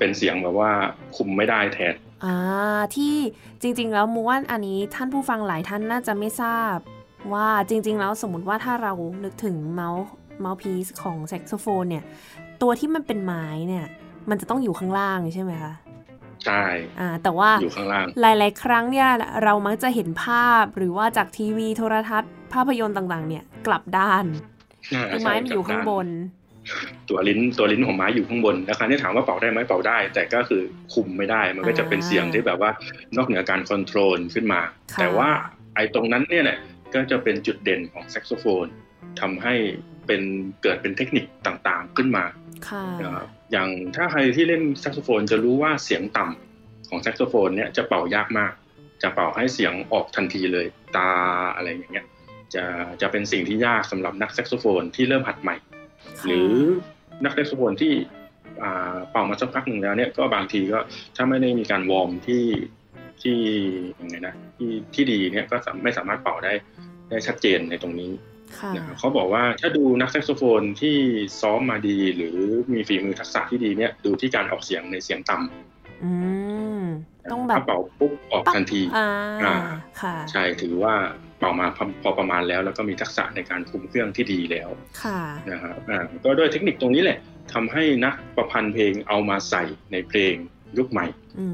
[0.00, 0.70] เป็นเสียงแบบว่า
[1.16, 3.14] คุมไม่ได้แทนอ่าที่
[3.62, 6.76] จริง ๆ แล้วมูว่าอันนี้ท่านผู้ฟังหลายท่านน่าจะไม่ทราบ
[7.32, 8.92] ว่าจริง ๆ แล้วสมมติว่าถ้าเรา
[9.24, 12.04] นึกถึง mouth mouthpiece ของแซกโซโฟนเนี่ย
[12.62, 13.86] ตัวที่มันเป็นไม้เนี่ย
[14.30, 15.74] มันจะต้องอยู่ข้างล่างใช่ไหมคะ
[16.46, 16.64] ใช่
[17.00, 19.08] อ่าแต่ว่าอยู่ข้างล่างหลาย ๆ ครั้งเนี่ย
[19.44, 24.24] เรามักจะเห็นภาพหรือว่าจากทีวีโทรทัศน์ ภาพยนตร์ต่าง ๆ เนี่ยกลับด้าน
[24.94, 26.06] อ่าคือไม้มันอยู่ข้างบน
[27.08, 30.62] ตัวลิ้นตัวลิ้นของไม้อยู่ข้างบนแล้วคราวนี้ถามว่าเป่าได้ไหมเป่าได้ แต่ก็คือ
[30.94, 32.70] คุมไม่ได้ มันก็จะเป็นเสียงที่แบบว่า
[33.16, 34.60] นอกเหนือการ control ขึ้นมา
[34.92, 35.28] ค่ะแต่ว่า
[35.74, 36.58] ไอ้ตรงนั้นเนี่ยแหละ
[36.94, 38.66] ก็จะเป็นจุดเด่นของแซกโซโฟน
[39.20, 39.54] ทำให้
[40.06, 40.22] เป็น
[40.62, 42.24] เกิดเป็นเทคนิคต่างๆขึ้นมา
[42.68, 48.52] ค่ะนะครับอย่างถ้าใครที่เล่นแซกโซโฟนจะรู้ว่าเสียงต่ำของแซกโซโฟนเนี่ยจะเป่ายากมาก
[49.02, 51.10] จะเป่าให้เสียงออกทันทีเลย ตา
[51.56, 52.06] อะไรอย่างเงี้ย
[52.54, 52.64] จะ
[53.00, 55.56] จะเป็นสิ่งที่ยากสำหรับนักแซกโซโฟนที่เริ่มหัดใหม่
[56.26, 56.52] หรือ
[57.24, 57.92] นักแซกโซโฟนที่
[58.62, 60.78] อ่าเป่ามาสักพักหนึ่งแล้วเนี่ยก็บางทีก็
[61.16, 62.44] ถ้าไม่ได้มีการ warm ที่
[63.22, 63.38] ที่
[64.00, 66.52] ยังไงนะที่ที่ดีเนี่ยก็ไม่สามารถเป่าได้
[67.10, 68.12] ได้ชัดเจนในตรงนี้
[68.58, 70.96] ค่ะนะครับเขาบอกว่าถ้าดูนักแซกโซโฟนที่
[71.40, 72.36] ซ้อมมาดี หรือ
[72.72, 76.10] มีฝีมือทักษะที่ดีเนี่ยดูที่การออกเสียงในเสียงต่ำอื
[76.80, 76.82] ม
[77.32, 79.08] ต้องแบบถ้าเป่าปุ๊บออกทันทีอ่า
[79.44, 79.56] อ่า
[80.00, 80.94] ค่ะใช่ถือว่า
[81.40, 84.68] เป่ามาพอพอประมาณแล้ว แล้วก็มีทักษะในการคุมเครื่องที่ดีแล้ว
[85.02, 87.18] ค่ะนะครับอ่าก็ด้วยเทคนิคตรงนี้แหละ
[87.54, 90.34] ทำให้นักประพันธ์เพลงเอามาใส่ในเพลง
[90.78, 91.06] ยุคใหม่
[91.38, 91.46] อื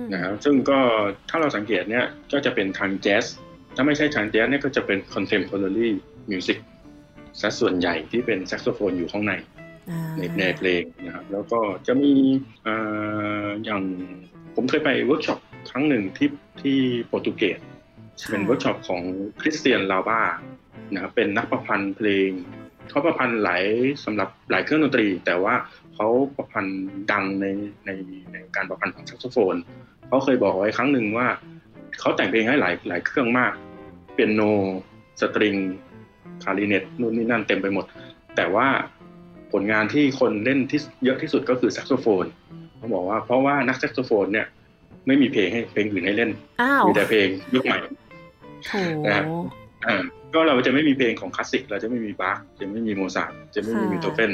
[0.00, 0.78] มนะครับซึ่งก็
[1.30, 3.24] ถ้าเราสังเกตเนี่ยก็จะเป็นทางแจ๊ส
[3.76, 5.90] ถ้าไม่ใช่ทางแจ๊สเนี่ยก็จะเป็น contemporary
[6.30, 6.58] music
[7.40, 9.32] ซะส่วนใหญ่ที่เป็นแซกโซโฟนอยู่ข้างใน
[9.90, 12.12] อ่าในในเพลงนะครับแล้วก็จะมี
[12.66, 13.82] อ่าอย่าง
[14.54, 15.38] ผมเคยไปเวิร์กช็อป
[15.70, 16.28] ครั้งหนึ่งที่
[16.62, 17.58] ที่โปรตุเกส
[18.30, 19.02] เป็นเวิร์กช็อปของ
[19.40, 20.20] คริสเตียนลอบา
[20.92, 22.30] นะครับเป็นนักประพันธ์เพลง
[22.90, 23.64] เขาประพันธ์หลาย
[24.04, 25.54] สำหรับหลายเครื่องดนตรี แต่ว่า
[25.94, 26.80] เขาประพันธ์
[27.12, 27.46] ดังใน
[27.86, 27.90] ใน
[28.32, 29.54] ในการประพันธ์ของแซกโซโฟน
[30.08, 31.26] เขาเคยบอกไว้ครั้งหนึ่งว่า
[32.00, 33.52] เขาแต่งเพลงให้หลายหลายเครื่องมาก
[34.12, 34.42] เปียโน
[35.20, 35.56] string
[36.42, 37.84] คลาริเน็ตนู่นนี่นั่นเต็มไปหมด
[38.36, 38.66] แต่ว่า
[39.52, 42.24] ผลงานที่คนเล่นที่เยอะที่สุดก็คือแซกโซโฟน
[42.76, 44.46] เขาบอกว่าเพราะว่านักแซกโซโฟนเนี่ย
[45.06, 46.30] ไม่มีเพลงให้เพลงอื่นให้เล่น
[46.62, 47.78] อ้าวมีแต่เพลงยุคใหม่
[48.66, 48.72] โถ
[49.04, 49.24] นะครับ
[49.86, 49.96] อ่า
[50.34, 54.32] ก็เราจะไม่มีเพลงของคลาสสิกเราจะไม่มีบาร์กจะไม่มีโมซาร์ทจะไม่มีค่ะบีโธเฟน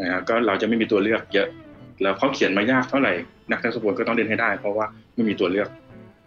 [0.00, 1.48] นะครับก็เราจะไม่มีตัวเลือกเยอะ
[2.02, 3.12] แล้วเขาเขียนมายากเท่าไหร่
[3.50, 5.68] นักแซกโซโฟนก็ต้องเล่นให้ได้ เพราะว่าไม่มีตัวเลือก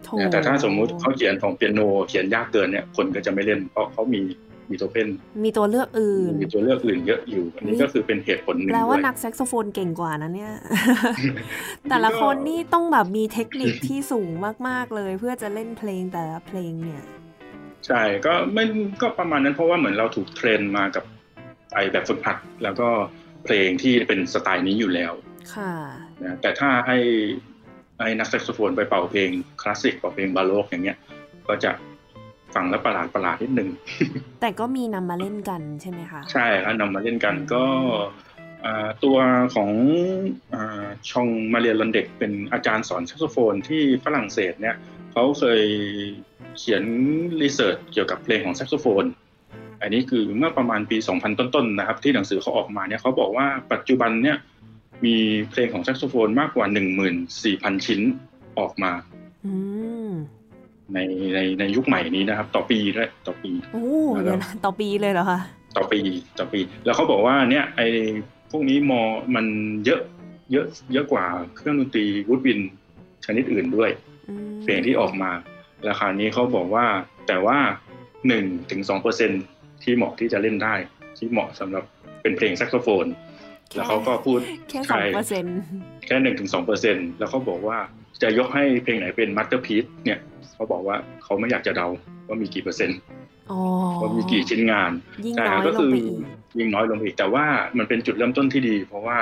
[0.03, 4.21] โถนะแต่ถ้าสมมุติเขาเขียนของเปียโนเขียนยากเกินเนี่ยคนก็จะไม่เล่น เพราะเขามี
[4.71, 5.07] บีโธเฟน
[5.43, 10.53] มีตัวเลือกอื่น มีตัวเลือกอื่นเยอะอยู่ อันนี้ก็คือเป็นเหตุผลหนึ่งแปลว่าด้วยนักแซกโซโฟนเก่งกว่านะเนี่ย
[11.89, 14.29] แต่ละคนนี่ต้องแบบมีเทคนิคที่สูง
[14.67, 17.03] มาก ๆ เลย เพื่อจะเล่นเพลงแต่ละเพลงเนี่ย
[17.87, 18.65] ใช่ก็ไม่
[19.01, 21.03] ก็ประมาณนั้นเพราะว่าเหมือนเราถูก train มากับ
[21.73, 22.87] ไอแบบฝึกหัด แล้วก็
[23.45, 25.13] เพลงที่เป็นสไตล์นี้อยู่แล้ว
[25.55, 25.73] ค่ะ
[26.23, 26.97] นะแต่ถ้าให้
[27.99, 29.29] ไอ้นักแซกโซโฟนไปเป่าเพลง
[29.61, 30.97] คลาสสิกเป่าเพลงบาโรกอย่างเงี้ย
[31.47, 31.71] ก็จะ
[32.55, 33.69] ฟังแล้วประหลาดประหลาดนิดนึง
[34.41, 37.63] แต่ก็มีนำมาเล่นกันใช่ไหมคะ ใช่ครับนำมาเล่นกันก็
[38.65, 39.17] อ่าตัว
[39.55, 39.71] ของ
[40.53, 44.75] อาชองมารีลอนเด็กซ์เป็นอาจารย์สอนแซกโซโฟนที่ฝรั่งเศสเนี่ย
[45.11, 45.61] เขาเคย
[46.57, 46.83] เขียน
[47.41, 49.05] research เกี่ยวกับเพลงของแซกโซโฟน
[49.81, 54.37] อันนี้คือเมื่อประมาณปี 2000 ต้นๆนะครับ ที่หนังสือเขาออกมาเนี่ยเขาบอกว่าปัจจุบันเนี่ย
[55.05, 55.15] มี
[55.49, 56.65] เพลงของแซกโซโฟนมากกว่า
[57.25, 58.01] 14,000 ชิ้น
[58.59, 58.91] ออกมา
[59.45, 59.53] อื
[60.07, 60.09] ม
[60.93, 60.99] ใน
[61.35, 63.85] ในในยุคใหม่นี้นะครับ ต่อปีด้วยต่อปีโอ้
[64.21, 65.39] เดี๋ยวนะต่อปีเลยเหรอคะ
[65.77, 65.99] ต่อปี
[66.39, 67.81] ต่อปี แล้วเขาบอกว่าเนี่ยไอ
[68.51, 69.01] พวกนี้มอ
[69.35, 69.45] มัน
[69.85, 70.01] เยอะ
[70.51, 71.25] เยอะเยอะกว่า
[71.55, 72.59] เครื่องดนตรีวูดวิน
[73.25, 73.89] ชนิดอื่นด้วย
[74.29, 75.31] อืมเพลงที่ออกมา
[75.87, 76.85] ราคานี้เขาบอกว่า
[77.27, 77.57] แต่ว่า
[78.27, 79.31] หนึ่งถึงสองเปอร์เซ็น
[79.83, 80.73] ที่เหมาะที่จะเล่นได้
[81.17, 81.83] ที่เหมาะสำหรับ
[82.21, 83.05] เป็นเพลงแซกโซโฟน
[83.75, 85.59] แล้วเขาก็พูดแค่สใช่องเปอร์เซ็นต์
[86.05, 87.77] แค่หนึ่งถึงสองเปอร์เซ็นแล้วเขาบอกว่า
[88.21, 90.19] จะยกให้เพลงไหนเป็นมัตเตอร์พี e เนี่ย
[90.53, 91.87] เขาบอกว่าเขาไม่อยากจะเดา
[92.27, 92.99] ว่ามีกี่เปอร์เซ็นต์
[93.51, 93.59] อ๋อ
[94.01, 94.91] ว่ามีกี่ชิ้นงาน
[95.25, 96.17] ยิ่งใช่น้คอรับยก็ลคืงอไปอีก
[96.57, 97.45] ยิ่งน้อยลงไปอีกแต่ว่า
[97.77, 99.17] มันเป็นจุดเริ่มต้นที่ดี เพราะว่า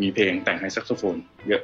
[0.00, 1.16] มีเพลงแต่งให้แซกโซโฟน
[1.48, 1.62] เยอะ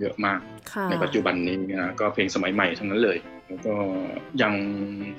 [0.00, 0.38] เยอะมาก
[0.72, 3.74] ค่ะในปัจจุบันนี้นะก็เพลงสมัยใหม่ทั้งนั้นเลย แล้วก็
[4.38, 4.54] อย่าง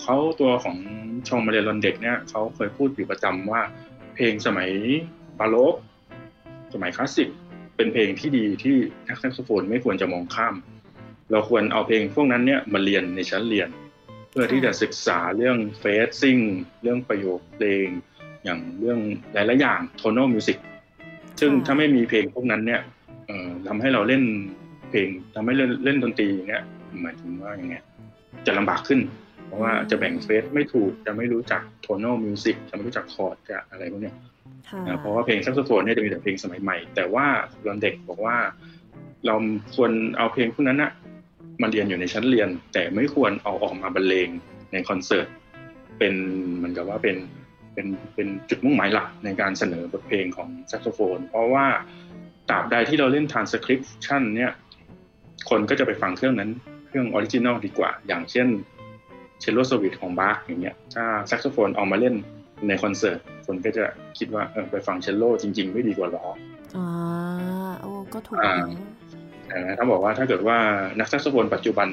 [0.02, 0.78] เขาตัวของ
[1.28, 3.62] ชองมาเรียลอนเด็กเนี่ยเขาเคยพูดอยู่ประจำว่า
[4.16, 4.70] เพลงสมัย
[5.40, 5.76] บาโรก
[6.74, 7.30] สมัยคลาสสิก
[7.76, 8.76] เป็นเพลงที่ดีที่
[9.08, 10.56] นักแซกโซโฟนไม่ควรจะมองข้าม
[11.32, 13.70] เราควรเอาเพลงพวกนั้นเนี่ยมาเรียนในชั้นเรียน
[14.32, 16.38] เพื่อที่จะศึกษาเรื่อง phrasing
[16.82, 17.88] เรื่องประโยคเพลง
[18.44, 19.00] อย่างเรื่อง
[19.34, 20.58] หลายๆอย่างโทน a l มิวสิก
[21.40, 22.82] ซึ่งถ้าไม่มีเพลงพวกนั้นเนี่ย
[23.68, 24.24] ทำให้เราเล่น
[24.90, 26.64] เพลงทำให้เล่นเล่นดนตรีเนี่ย
[27.02, 27.76] หมายถึงว่าอย่างไง
[28.46, 29.00] จะลำบากขึ้น
[29.46, 34.16] เพราะว่าจะแบ่ง phrase ไม่ถูกจะไม่รู้จักโทน a l มิวสิกจะไม่รู้จักคอร์ดจะอะไรพวกเนี้ย
[35.00, 37.26] เพราะว่าเพลงแซกโซโฟนเนี่ยจะมีแต่เพลงสมัยใหม่ แต่ว่า
[37.66, 38.38] ลอนเด็กซ์บอกว่า
[39.26, 39.36] เรา
[39.76, 40.92] ควรเอาเพลงพวกนั้นนะ
[41.62, 44.30] มาเรียนอยู่ในชั้นเรียน แต่ไม่ควรเอาออกมาบรรเลง
[44.72, 45.28] ในคอนเสิร์ต
[45.98, 46.14] เป็น
[46.56, 47.18] เหมือนกับว่าเป็น
[47.74, 51.66] เป็นเป็นจุดมุ่งหมายหลักในการเสนอบทเพลงของแซกโซโฟน เพราะว่า
[52.50, 54.52] ตราบใดที่เราเล่น transcription เนี่ย
[55.50, 56.50] คนก็จะไปฟังเครื่องนั้น
[56.88, 58.48] เครื่อง original ดีกว่า อย่างเช่น
[59.40, 62.16] เชลโลสวิตของบาคอย่างเงี้ยถ้าแซกโซโฟนเอามาเล่น
[62.68, 63.86] ในคอนเสิร์ตคนก็จะ
[64.18, 66.26] คิดว่าเออไปฟังเชลโลจริง ๆ ไม่ดีกว่าหรอ
[66.78, 66.88] อ่า
[67.82, 70.58] โอ้ก็ถูกนะถ้าบอกว่าถ้าเกิดว่า
[71.00, 71.88] นักแซกโซโฟนปัจจุบัน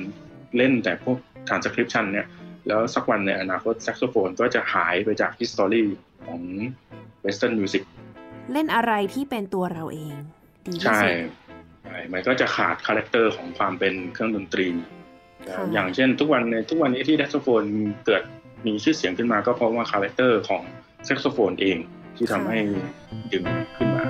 [0.56, 2.26] เล่นแต่พวก transcription เนี่ย
[2.68, 5.86] แล้วสักวันในอนาคตแซกโซโฟนก็จะหายไปจาก history
[6.26, 6.40] ของ
[7.22, 7.82] western music
[8.52, 10.14] เล่นอะไรที่เป็นตัวเราเอง
[10.66, 11.00] ดีที่สุดใช่
[11.85, 14.68] ใช่มันก็จะขาด character ของความเป็นเครื่องดนตรี
[15.72, 17.64] อย่างเช่นทุกวันในทุกวันนี้ที่แซกโซโฟน
[18.06, 18.22] เกิด
[18.66, 20.62] มีชื่อเสียงขึ้นมาก็เพราะว่า character ของ
[21.04, 21.78] แซกโซโฟนเอง
[22.16, 22.58] ที่ทำให้
[23.32, 23.44] ดึง
[23.76, 24.04] ขึ้นมา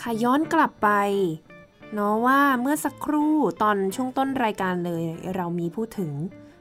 [0.00, 0.90] ค่ะย้อนกลับไป
[1.94, 5.02] เนาะว่าเมื่อสักครู่ตอนช่วงต้นรายการเลย
[5.36, 6.10] เรามีพูดถึง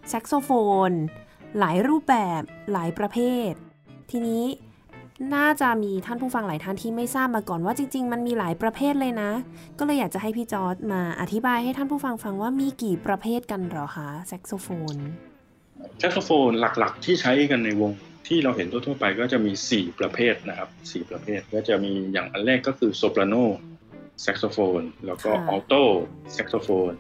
[0.10, 0.50] แซกโซโฟ
[0.90, 0.92] น
[1.60, 3.18] หลายรูปแบบหลายประเภ
[3.50, 3.52] ท
[4.12, 4.44] ทีนี้
[5.36, 9.32] น่าจะมีท่านผู้ฟังหลายท่านที่ไม่ทราบมาก่อนว่าจริง ๆ มันมีหลายประเภทเลยนะ
[9.80, 14.96] ก็เลยอยากจะให้พี่จอร์ดมาอธิบายให้ท่านผู้ฟังฟังว่ามีกี่ประเภทกันหรอคะแซกโซโฟน
[16.00, 16.50] แซกโซโฟน
[16.80, 17.92] หลักๆ ที่ใช้กันในวง
[18.28, 23.36] ที่เราเห็นทั่วๆไปก็จะมี 4 ประเภทนะครับ 4 ประเภทก็จะมีอย่างอันแรกก็คือโซปราโน
[24.22, 25.74] แซกโซโฟนแล้วก็อัลโต
[26.34, 26.92] แซกโซโฟน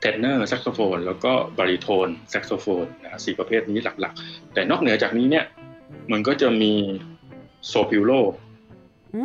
[0.00, 5.44] เทนเนอร์แซกโซโฟนแล้วก็บาริโทนแซกโซโฟนนะสี่ประเภทนี้หลักๆ แต่นอกเหนือจากนี้เนี่ย
[6.12, 6.72] มันก็จะมี
[7.68, 8.12] โซปริลโล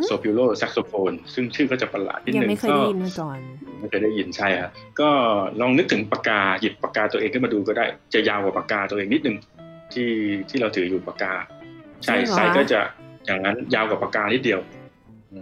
[0.04, 3.38] โซปริลโลแซกโซโฟนซึ่งชื่อก็จะประหลาดนิดนึงก็ไม่เคยได้ยินมาก่อน
[3.80, 5.10] ไม่เคยได้ยินใช่ฮะก็
[5.60, 9.36] ลองนึกถึงปากกาหยิบปากกาตัวเองขึ้นมาดูก็ได้ จะยาวกว่าปากกาตัวเองนิดนึง
[9.92, 10.10] ที่
[10.48, 11.32] ที่เราถืออยู่ปากกา
[12.04, 12.80] ใช่ไซส์ก็จะ
[13.26, 14.60] อย่างนั้นยาวกว่าปากกานิดเดียว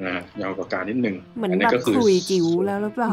[0.06, 3.10] นะยาวกว่าปากกานิดนึงเหมือนแบบขลุ่ยจิ๋วแล้วหรือเปล่า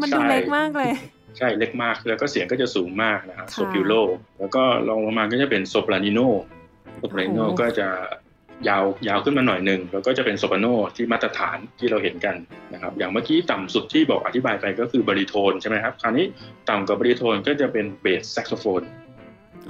[0.00, 0.92] มันดูเล็กมากเลย
[1.38, 3.92] ใช่เล็กมากแล้วก็เสียงก็จะสูงมากนะครับโซปริลโล
[4.38, 6.18] แล้วก็รองลงมาก็จะเป็นโซปรานิโน
[6.98, 7.88] โซปรานิโนก็จะ
[8.68, 12.36] ยาวยาวขึ้นมาหน่อยหนึ่งแล้วก็จะเป็นโซปราโนที่มาตรฐานที่เราเห็นกัน
[12.72, 16.26] นะครับอย่างเมื่อกี้ต่ำสุดที่บอกอธิบายไปก็คือบาริโทนใช่ไหมครับคราวนี้
[16.70, 18.82] ต่ำกว่าบาริโทนก็จะเป็นเบสแซกโซโฟน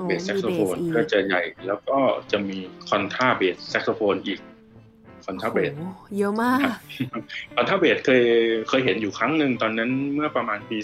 [0.07, 1.99] เบสแซกโซโฟนก็จะใหญ่แล้วก็
[2.33, 4.40] จะมีคอนทราเบสแซกโซโฟนอีก
[5.25, 5.73] คอนทราเบส
[6.18, 6.61] เยอะมาก
[7.55, 8.25] คอนทราเบสเคย
[8.68, 10.79] เคยเห็นอยู่ครั้งหนึ่งตอนนั้นเมื่อประมาณปี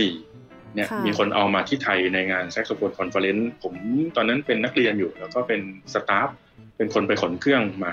[0.00, 3.74] 2004 เนี่ยมีคนเอามาที่ไทยในงานแซกโซโฟน conference ผม
[4.16, 5.60] ตอนนั้นเป็นนักเรียนอยู่ แล้วก็เป็น
[5.92, 6.28] staff
[6.76, 7.92] เป็นคนไปขนเครื่องมา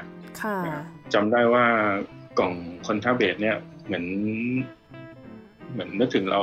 [1.13, 1.65] จำได้ว่า
[2.39, 2.53] กล่อง
[2.87, 4.05] คอนทราเบสเนี่ยเหมือน
[5.71, 6.41] เหมือนนึกถึงเรา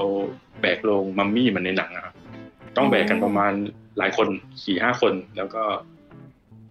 [0.61, 2.13] แบกโลงมัมมี่มันในหนังอะ
[2.77, 3.53] ต้องแบกกันประมาณ
[3.99, 4.29] หลายคน
[4.65, 5.63] สี่ห้าคน แล้วก็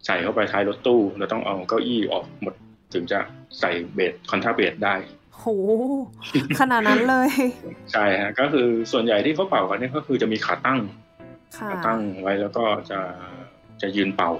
[0.05, 2.53] ใส่เข้าไปท้ายรถตู้เราต้องเอาเก้าอี้ออกหมด
[2.93, 3.19] ถึงจะ
[3.59, 4.95] ใส่เบสคอนทราเบสได้
[5.39, 5.45] โห
[6.59, 7.29] ขนาดนั้นเลย
[7.91, 10.79] ใช่ฮะก็คือส่วนใหญ่ที่เขาเป่ากันนี่ก็คือจะมีขาตั้ง
[11.57, 12.99] ขาตั้งไว้แล้วก็จะ
[13.81, 14.31] จะยืนเป่า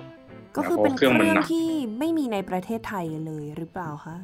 [0.56, 1.14] ก็คือเป็นเครื่อง
[1.52, 1.68] ที่
[2.00, 4.18] ไม่มีในประเทศไทยเลยหรือเปล่าคะ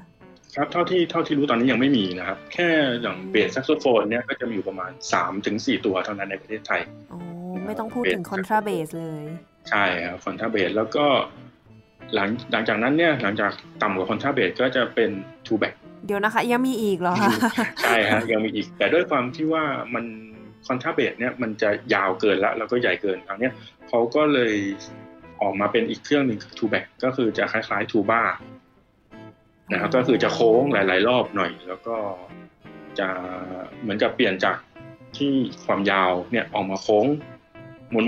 [0.55, 2.69] ครับเท่าที่เท่าที่รู้ตอนนี้ยังไม่มีนะครับ แค่
[3.01, 6.81] อย่างเบสแซกโซโฟนเนี่ยก็จะมีอยู่ประมาณสามถึงสี่ตัวเท่านั้นในประเทศไทย
[7.11, 7.19] อ๋อ
[7.65, 9.23] ไม่ต้องพูดถึง contrabass เลย
[9.69, 11.05] ใช่ครับ contrabass แล้วก็
[12.13, 15.09] หลังหลังจากนั้นเนี่ยหลังจากต่ำกว่า contrabass ก็จะเป็น
[15.45, 15.73] Tubax
[16.05, 17.31] เดี๋ยวนะคะ ยังมีอีกเหรอคะ
[17.83, 19.63] ใช่ฮะยังมีอีก แต่ด้วยความที่ว่า
[19.95, 20.05] มัน
[20.67, 23.49] contrabass เนี่ยมันจะยาวเกินละแล้วก็ใหญ่เกินคราวนี้
[23.89, 24.55] เขาก็เลย
[25.41, 28.21] ออกมาเป็นอีกเครื่องหนึ่ง Tubax ก็คือจะคล้ายๆ tuba
[29.71, 31.95] นะครับก็คือจะโค้งหลาย ๆ รอบหน่อย แล้วก็
[32.99, 33.07] จะ
[33.81, 34.57] เหมือนกับเปลี่ยนจาก
[35.17, 35.33] ที่
[35.65, 37.05] ความยาวเนี่ยออกมาโค้ง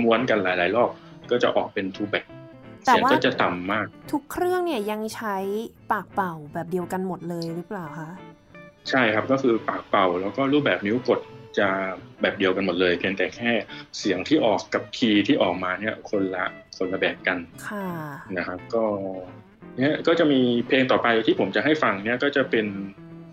[0.04, 0.90] ม้วนๆกันหลาย ๆ รอบ
[1.30, 2.24] ก็จะออกเป็นทูแบ็ก
[2.84, 5.36] เสียงก็จะต่ำมาก ทุกเครื่องเนี่ยยังใช้
[5.92, 8.10] ปากเป่าแบบเดียวกันหมดเลยหรือเปล่าคะ
[8.90, 11.20] ใช่ครับก็คือปากเป่าแล้วก็รูปแบบนิ้วกด
[11.58, 11.68] จะ
[12.20, 13.50] แบบเดียวกันหมดเลย เพียงแต่แค่
[13.98, 17.86] เสียงที่ออกกับคีย์ที่ออกมาเนี่ยคนละคนละแบบกันค่ะ
[18.36, 18.84] นะครับ ก็
[19.78, 22.66] เนี่ยก็จะมีเพลงต่อไปที่ผมจะให้ฟังเนี่ยก็จะเป็น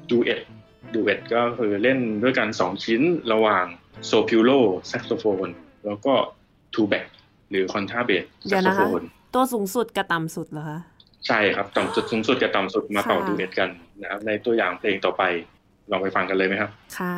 [0.09, 3.01] duet duet ก็คือเล่นด้วยกันสองชิ้น
[3.33, 3.65] ระหว่าง
[4.05, 4.49] soprillo
[4.87, 5.47] แซกโซโฟน
[5.85, 6.13] แล้วก็
[6.73, 7.07] Tubax
[7.49, 9.03] หรือ contrabass แซกโซโฟน
[9.33, 10.79] ตัวสูงสุดกับต่ำสุดเหรอคะ
[11.27, 13.69] ใช่ครับต่ำสุดสูงสุดกับต่ำสุดมาเป่า duet กัน
[14.01, 15.23] นะครับในตัวอย่างเพลงต่อไป
[15.91, 17.15] ลองไปฟังกันเลยไหมครับ ค่ะ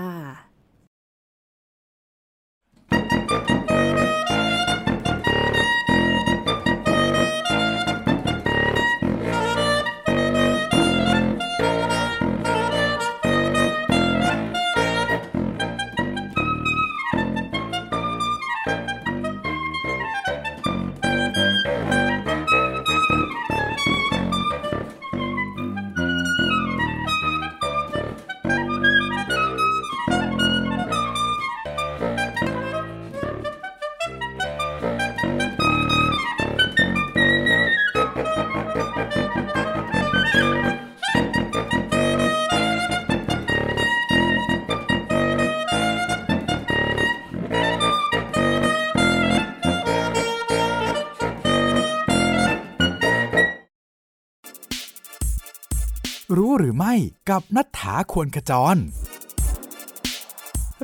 [56.37, 56.93] รู้หรือไม่
[57.29, 58.77] กับนัฐธาควรขจร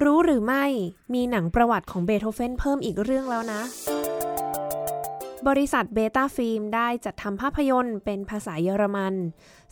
[0.03, 0.65] รู้หรือไม่
[1.13, 3.61] มีหนังประวัติของเบโธเฟนเพิ่มอีกเรื่องแล้วนะ
[5.47, 9.15] บริษัทเบต้าฟิล์มได้จัดทำภาพยนตร์เป็นภาษาเยอรมัน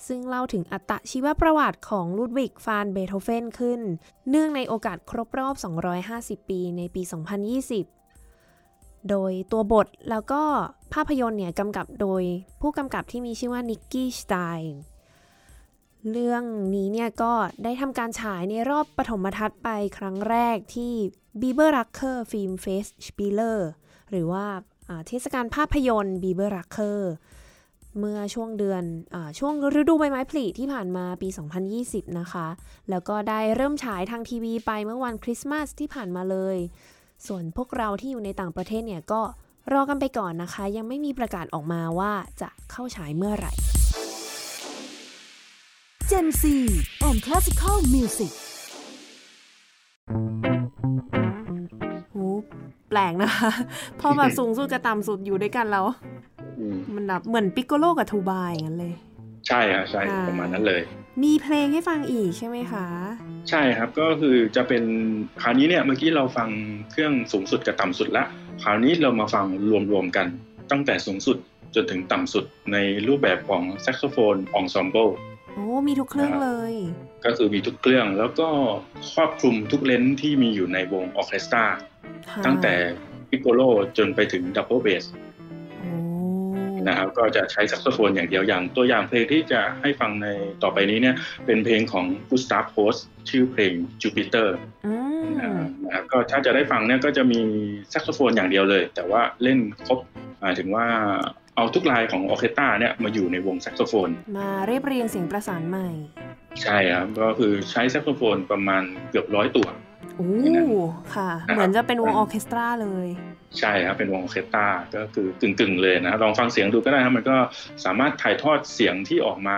[0.08, 3.82] ซึ่งเล่าถึงอัตชีวประวัติของลูดวิกฟานเบโธเฟนขึ้น
[4.30, 5.56] เนื่องในโอกาสครบรอบ
[6.44, 7.02] 250 ปีในปี
[8.26, 10.44] 2020โดยตัวบทแล้วก็
[10.94, 12.24] ภาพยนตร์เนี่ยกำกับโดย
[12.62, 14.78] ผู้กำกับที่มีชื่อว่านิกกี้สไตน์
[16.12, 16.44] เรื่อง
[16.76, 20.94] นี้เนี่ยก็ได้ทำการฉายในรอบปฐมทัศน์ไปครั้งแรกที่
[21.42, 23.60] Bieber Rucker Film Fest Spieler
[24.12, 24.46] หรือว่า
[25.08, 27.00] เทศกาลภาพยนตร์ Bieber Rucker
[28.00, 31.30] เมื่อช่วงเดือนอช่วงฤดูใบไม้ผลิที่ผ่านมาปี
[31.74, 32.48] 2020 นะคะ
[32.90, 36.58] แล้วก็ได้เริ่มฉายทางทีวีไปเมื่อวันคริสต์มาสที่ผ่านมาเลย
[37.28, 39.22] ส่วนพวกเราที่อยู่ในต่างประเทศเนี่ยก็
[39.74, 43.54] รอกันไปก่อนนะคะ ยังไม่มีประกาศออกมาว่าจะเข้าฉายเมื่อไหร่
[46.12, 46.44] Gen C
[47.08, 48.32] and Classical Music
[52.12, 52.18] โห
[52.90, 53.52] แปลกนะคะ
[54.00, 55.86] พอแบบสูงสุดกับต่ำสุดอยู่ด้วยกันแล้ว
[56.94, 58.94] มันแบบเหมือนปิกโกโลกับทูบายอย่างนั้นเลย
[59.48, 60.82] ใช่ครับใช่ประมาณนั้นเลย
[61.24, 62.86] มีเพลงให้ฟังอีกใช่ไหมคะ
[63.50, 64.84] ใช่ครับก็คือจะเป็น
[65.42, 66.50] คราวนี้เนี่ยเมื่อกี้เราฟัง
[66.92, 68.24] เครื่องสูงสุดกับต่ำสุดละ
[68.64, 69.46] คราวนี้เรามาฟัง
[69.92, 70.28] รวมๆกัน
[70.72, 71.38] ตั้งแต่สูงสุด
[71.76, 75.08] จนถึงต่ำสุดในรูปแบบของแซกโซโฟน ensemble
[75.58, 76.74] โอ้ มีทุกเครื่องเลย
[77.26, 78.48] ก็คือมีทุกเครื่องแล้วก็
[79.14, 81.66] ครอบคลุมทุก range ที่มีอยู่ในวงออเคสตรา
[82.46, 82.74] ตั้งแต่
[83.30, 83.62] piccolo
[83.98, 85.06] จนไปถึง double bass
[86.88, 90.28] นะครับก็จะใช้แซกโซโฟนอย่างเดียวอย่างตัวอย่างเพลงที่จะให้ฟังใน
[90.64, 91.16] ต่อไปนี้เนี่ย
[91.46, 92.94] เป็นเพลงของกุสตาฟโฮลสต์
[93.30, 94.58] ชื่อเพลงจูปิเตอร์
[95.86, 97.42] นะครับก็ถ้าจะได้ฟังเนี่ยก็จะมี
[97.90, 100.00] แซกโซโฟนอย่างเดียวเลย แต่ว่าเล่นครบ
[100.42, 100.88] หมายถึงว่า
[101.58, 105.90] เอาทุกลายของออเคสตราเนี่ยมาอยู่ในวงแซกโซโฟน มาเรียบเรียงเสียงประสานใหม่
[106.64, 109.68] ใช่ครับ ก็คือใช้แซกโซโฟนประมาณเกือบร้อยตัว
[110.18, 110.30] โอ้
[111.16, 113.08] ค่ะ เหมือนจะเป็นวงออเคสตราเลย
[113.60, 117.38] ใช่ครับ เป็นวงออเคสตรา ก็คือกึ่งๆเลยนะลองฟังเสียงดูก็ได้ครับ มันก็
[117.86, 119.58] สามารถถ่ายทอดเสียงที่ออกมา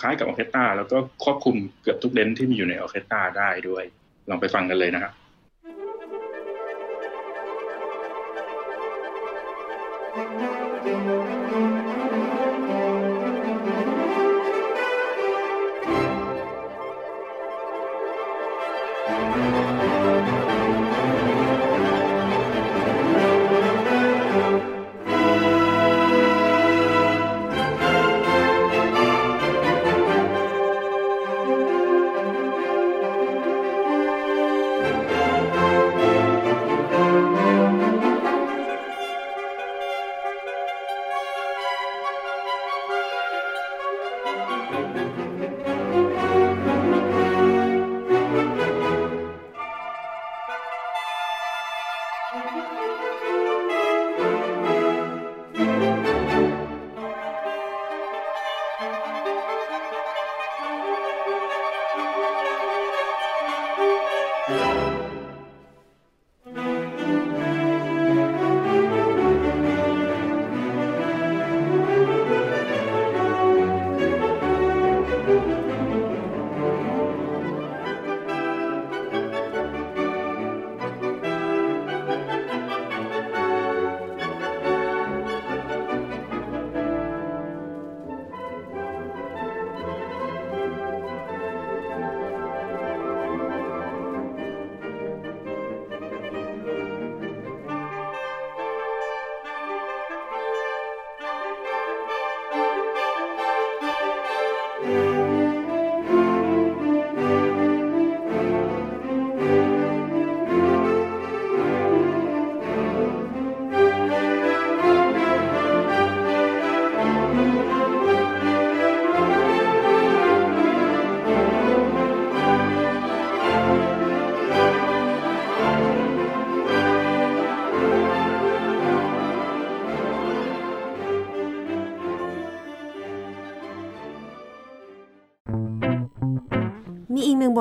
[0.00, 3.84] คล้ายกับออเคสตราแล้วก็ควบคุมเกือบทุกเลนที่มีอยู่ในออเคสตราได้ด้วย
[4.30, 5.12] ลองไปฟังกันเลยนะครับ
[10.16, 11.75] บ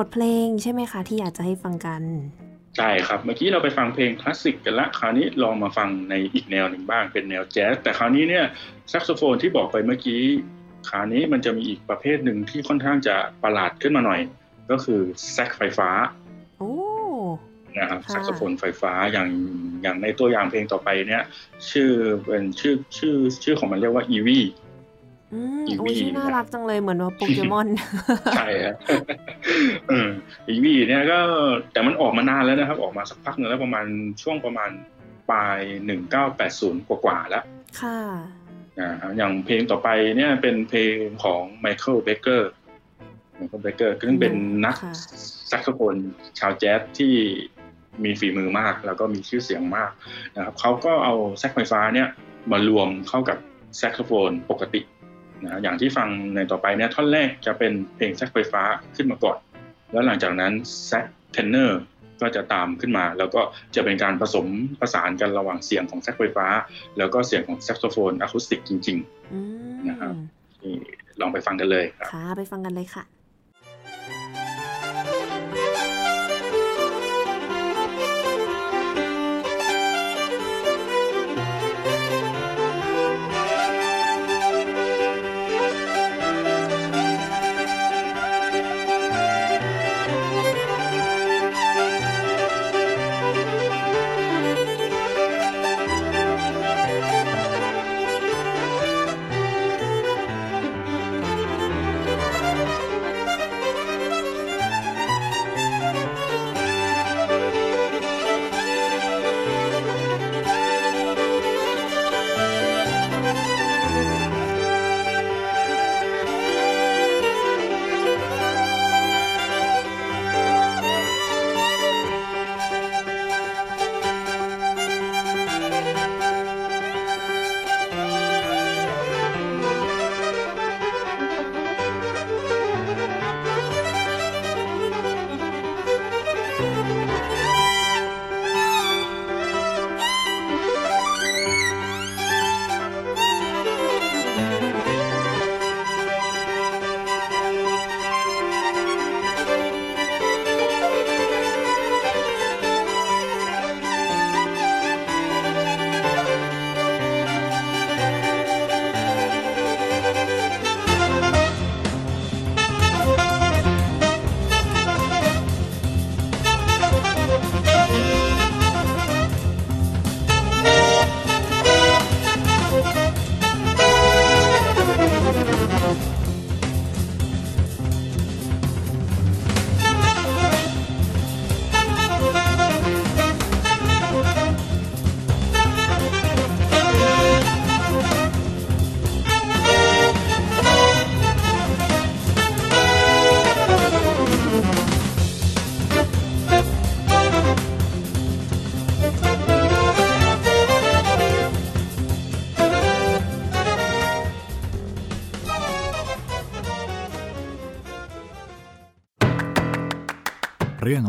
[0.05, 2.01] ทเพลงใช่ไหมคะที่อยากจะให้ฟังกัน
[2.77, 8.45] ใช่ครับ เมื่อกี้เราไปฟังเพลงคลาสสิกกันละคราวนี้ลองมาฟังในอีกแนวหนึ่งบ้างเป็นแนวแจ๊สแต่คราวนี้เนี่ย
[8.89, 10.21] แซกโซโฟนที่บอกไปเมื่อกี้
[10.89, 14.21] คราวนี้มันจะมีอีกประเภทหนึ่งที่ค่อนข้างจะประหลาดขึ้นมาหน่อย
[14.71, 15.01] ก็คือ
[15.31, 15.89] แซกไฟฟ้า
[16.57, 16.73] โอ้
[17.77, 19.29] นะครับแซกโซโฟนไฟฟ้าอย่าง
[19.81, 21.23] อย่างในตัวอย่างเพลงต่อไปเนี่ย
[21.69, 21.89] ชื่อ
[22.25, 24.39] เป็นชื่อชื่อชื่อของมันเรียกว่า EWI
[25.33, 27.67] อืม EWI โอ้ยชื่อน่ารักจังเลยเหมือนว่าโปเกมอน
[28.37, 28.75] ใช่ครับ
[29.87, 30.09] เออ
[30.47, 31.19] EWI เนี่ยก็
[31.71, 33.85] แต่มันออกมานานแล้วนะครับ ออกมาสักพักหนึ่งแล้วประมาณ
[34.21, 34.69] ช่วงประมาณ
[35.31, 37.43] ปลายหนึ่งเก้าแปดศูนย์กว่าๆแล้ว
[37.81, 37.99] ค่ะ
[38.79, 42.51] นะฮะอย่างเพลงต่อไปเนี่ยเป็นเพลงของไมเคิลเบรคเกอร์
[43.35, 44.33] ไมเคิลเบรคเกอร์ซึ่งเป็น
[44.65, 44.93] นักค่ะ
[45.47, 45.95] แซกโซโฟน
[46.39, 47.13] ชาวแจ๊สที่
[48.03, 49.91] มีฝีมือมาก แล้วก็มีชื่อเสียงมาก
[50.35, 52.07] นะครับเขาก็เอาแซกไฟฟ้าเนี่ย
[52.51, 53.37] มารวมเข้ากับ
[53.77, 54.81] แซกโซโฟนปกติ
[55.45, 58.63] นะอย่างที่ฟังในต่อไปเนี่ยท่อนแรกจะเป็นเพลงแซกไฟฟ้า
[58.95, 59.37] ขึ้นมาก่อน
[59.91, 60.53] แล้วหลังจากนั้น
[60.85, 61.81] แซกเทนเนอร์
[62.21, 63.41] ก็จะตามขึ้นมา แล้วก็
[63.75, 64.45] จะเป็นการผสม
[64.79, 66.47] ประสานกันระหว่างเสียงของแซกไฟฟ้า
[66.97, 68.97] แล้วก็เสียงของแซกโซโฟนอะคูสติกจริง
[69.33, 69.39] อื
[69.73, 70.75] มนะครับๆนี่
[71.21, 73.03] ลองไปฟังกันเลยครับค่ะไปฟังกันเลยค่ะ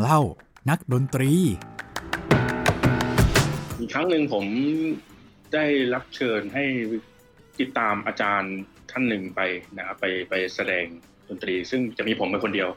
[0.07, 0.29] เรื่องเล่า
[0.71, 1.33] นักดนตรี
[3.79, 4.45] อีกครั้งหนึ่งผม
[5.55, 6.65] ได้รับเชิญให้
[7.61, 8.55] ติดตามอาจารย์
[8.91, 9.41] ท่านหนึ่งไป
[9.77, 10.85] นะครับไปไปแสดง
[11.29, 12.69] ดนตรี ซึ่งจะมีผมเป็นคนเดียว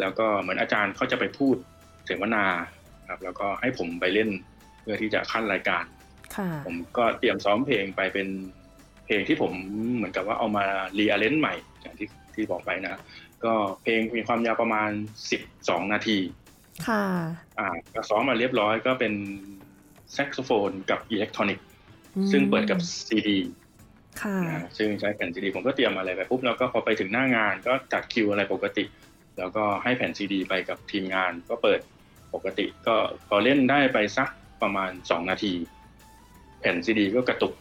[0.00, 1.56] แล้วก็เหมือนอาจารย์เขาจะไปพูด
[2.04, 2.44] เสวนา
[3.10, 4.30] ครับแล้วก็ให้ผมไปเล่น
[4.80, 5.84] เพื่อที่จะขั้นรายการ
[6.36, 8.28] ค่ะผมก็เตรียมซ้อมเพลงไปเป็น
[9.06, 9.52] เพลงที่ผม
[9.96, 10.64] เหมือนกับว่าเอามา
[10.98, 13.00] รีอาเลนใหม่อย่างที่ที่บอกไปนะ
[13.44, 13.52] ก็
[13.82, 14.90] เพลงมีความยาวประมาณ
[15.42, 16.18] 12 นาที
[16.86, 17.02] ค่ะ
[17.58, 19.14] อ่าก็ซ้อมมาเรียบร้อยก็เป็น
[20.12, 21.66] แซกโซโฟนกับอิเล็กทรอนิกส์
[22.16, 23.38] อืมซึ่งเปิดกับซีดี
[24.22, 28.84] ค่ะนะซึ่งใช้แผ่นซีดีผมก็เตรียมอะไรไปปุ๊บแล้วก็พอไปถึงหน้างานก็จัดคิวอะไรปกติ
[29.38, 31.80] แล้วก็ให้แผ่นซีดีไปกับทีมงานก็เปิด
[32.34, 32.94] ปกติก็
[33.28, 34.28] พอเล่นได้ไปสัก
[34.62, 35.52] ประมาณ2นาที
[36.60, 37.54] แผ่นซีดีก็กระตุก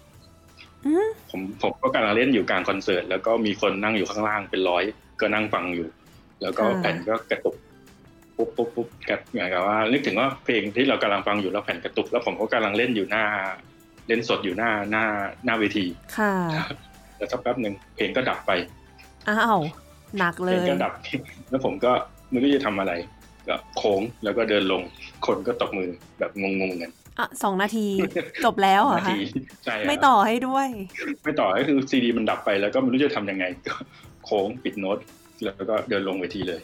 [0.85, 4.83] อืมผมผมก็กำลังเล่นอยู่กลางคอนเสิร์ตแล้วก็มีคนนั่งอยู่ข้างล่างเป็นร้อย
[5.21, 5.87] ก็นั่งฟังอยู่
[6.41, 7.55] แล้วก็แผ่นก็กระตุก
[8.37, 13.25] ปุ๊บปุ๊บปุ๊บกระเหมือนกับว่า นึกถึงว่าเพลงที่เรากำลังฟังอยู่แล้วแผ่นกระตุก แล้วผมก็กำลังเล่นอยู่หน้า
[14.07, 15.05] เล่นสดอยู่หน้าหน้า
[15.45, 15.85] หน้าเวที
[16.17, 16.33] ค่ะ
[17.17, 18.51] แล้วสักแป๊บหนึ่งเพลงก็ดับไป
[19.27, 19.61] อ้าว
[20.19, 20.93] หนักเลยเพลงก็ดับ
[21.49, 21.91] แล้วผมก็
[22.29, 22.93] ไม่รู้จะทำอะไร
[23.47, 24.81] ก็โค้งแล้วก็เดินลง
[25.25, 27.87] คนก็ตบมือแบบงงๆกันอะสองนาที
[28.45, 29.17] จบแล้วเหรอคะ
[29.65, 30.67] ใช่ไม่ต่อให้ด้วย
[31.23, 33.73] ไม่ต่อก็คือซีดีมันดับไปแล้วก็ไม่รู้จะทำยังไงก็
[34.25, 34.97] โค้งปิดโน้ต
[35.43, 36.61] แล้วก็เดินลงเวทีเลย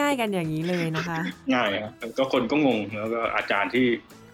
[0.00, 1.18] ง่าย ๆ กันอย่างนี้เลยนะคะ
[1.54, 3.86] ง่ายครับก็คนก็งงแล้วก็อาจารย์ที่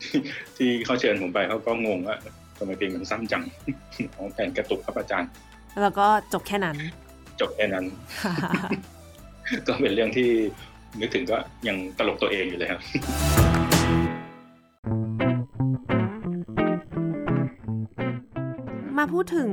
[0.03, 0.21] ที่
[0.57, 2.17] ที่เขาเชิญผมไปเขาก็งงว่า
[2.59, 3.43] ทำไมเพลงมันสั้นจัง
[4.17, 5.29] อ๋อแผ่นกระตุกครับอาจารย์
[5.83, 6.77] แล้วก็จบแค่นั้น
[7.41, 7.85] จบแค่นั้น
[9.67, 10.29] ก็เป็นเรื่องที่
[11.01, 11.37] นึกถึงก็
[11.69, 12.81] ยังตลกตัวเองอยู่เลยครับ
[18.99, 19.51] มาพูดถึง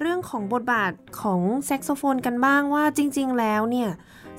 [0.00, 3.90] เรื่องของบทบาทของแซกโซโฟนกันบ้างว่าจริง ๆ แล้วเนี่ย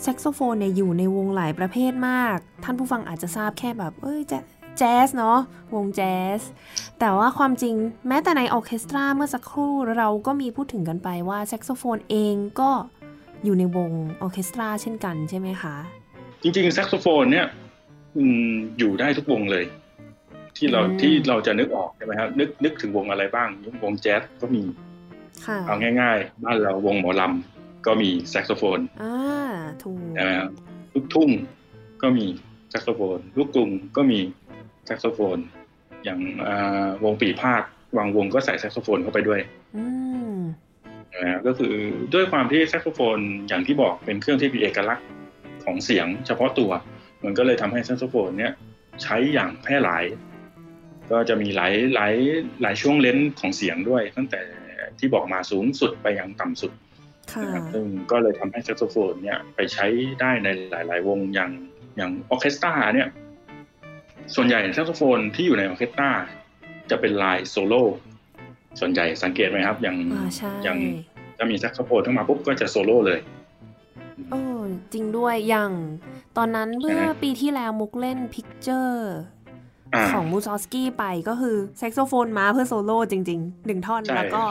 [0.02, 4.40] แซกโซโฟนเนี่ยอยู่ในวงหลายประเภทมาก ท่านผู้ฟังอาจจะทราบแค่แบบ เอ้ยแจ๊
[4.78, 5.40] แจ๊สเนาะ
[5.76, 6.42] วงแจ๊ส
[7.00, 7.76] แต่ว่าความจริง
[8.08, 12.72] แม้แต่ในออร์เคสตราเมื่อสักครู่เราก็มีพูดถึงกันไปว่าแซกโซโฟนเองก็
[13.44, 13.92] อยู่ในวง
[14.22, 15.76] ออร์เคสตราเช่นกันใช่ไหมคะ
[16.42, 17.48] จริงๆแซกโซโฟนเนี่ย
[18.18, 19.66] อืมอยู่ได้ทุกวงเลย
[20.58, 23.50] ที่เราอืมที่เราจะนึกออกใช่ไหมครับนึกนึกถึงวงอะไรบ้าง
[23.84, 24.64] วงแจ๊สก็มี
[25.46, 27.57] ค่ะเอาง่ายๆ บ้านเราวงหมอลำ
[27.88, 29.16] ก็มีแซกโซโฟนอ่า
[29.84, 30.50] ถูกใช่ไหมครับ
[30.94, 31.30] ลูกทุ่ง
[32.02, 32.26] ก็มี
[32.70, 34.20] แซกโซโฟน ลูกกรุงก็มี
[34.86, 35.38] แซกโซโฟน
[36.04, 37.64] อย่างอ่าวงปี่พาท
[37.98, 39.42] ย์บางวงก็ใส่แซกโซโฟนเข้าไปด้วย
[39.78, 39.86] อื
[40.34, 40.36] ม
[41.14, 41.74] นะครับก็คือ
[42.14, 43.18] ด้วยความที่แซกโซโฟน
[43.48, 45.08] อย่างที่บอกเป็นเครื่องที่มีเอกลักษณ์
[45.64, 46.72] ของเสียงเฉพาะตัว
[47.24, 48.54] มันก็เลยทำให้แซกโซโฟนเนี่ย
[49.04, 50.04] ใช้อย่างแพร่หลาย
[51.12, 52.14] ก็จะมีหลายหลาย
[52.62, 54.42] หลายช่วง range ของเสียงด้วย ตั้งแต่
[55.00, 56.87] ที่บอกมาสูงสุดไปยังต่ำสุดค่ะ
[57.44, 59.86] นะครับซึ่งก็เลยทำให้แซกโซโฟนเนี่ยไปใช้
[60.22, 61.52] ได้ในหลาย ๆ วงอย่าง
[61.98, 63.08] อย่างออร์เคสตราเนี่ย
[64.36, 66.10] ส่วนใหญ่แซกโซโฟนที่อยู่ในออร์เคสตรา
[66.90, 67.84] จะเป็นลายโซโล่
[68.80, 70.80] ส่วนใหญ่สังเกตไหมครับอย่างอ่าใช่อย่าง
[71.38, 73.20] ถ้ามีแซกโซโฟนเข้ามาปุ๊บก็จะโซโล่เลย
[74.32, 74.60] เออ
[74.94, 75.72] จริงด้วยอย่าง
[76.38, 79.16] ตอนนั้นเมื่อใช่ไหมปีที่แล้วมุกเล่น Picture
[79.94, 84.44] อ่าของ Mussorgsky ไปก็คือแซกโซโฟนมาเพื่อโซโล่จริงๆหนึ่งท่อนใช่แล้วก็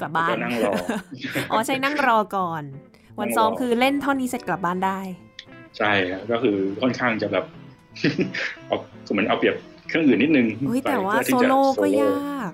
[0.00, 0.72] กลับบ้านแล้วก็นั่งรอ
[1.50, 2.62] อ๋อใช่นั่งรอก่อน
[3.18, 5.00] วันนั่งรอซ้อมคือเล่นท่อนนี้เสร็จกลับบ้านได้
[5.78, 7.44] ใช่ครับก็คือค่อนข้างจะแบบ
[8.66, 8.76] เอา
[9.12, 9.56] เหมือนเอาเปรียบ
[9.88, 12.52] เครื่องอื่นนิดนึงเฮ้ยไปแต่ว่าเพื่อโซที่จะโล่ก็โซยาก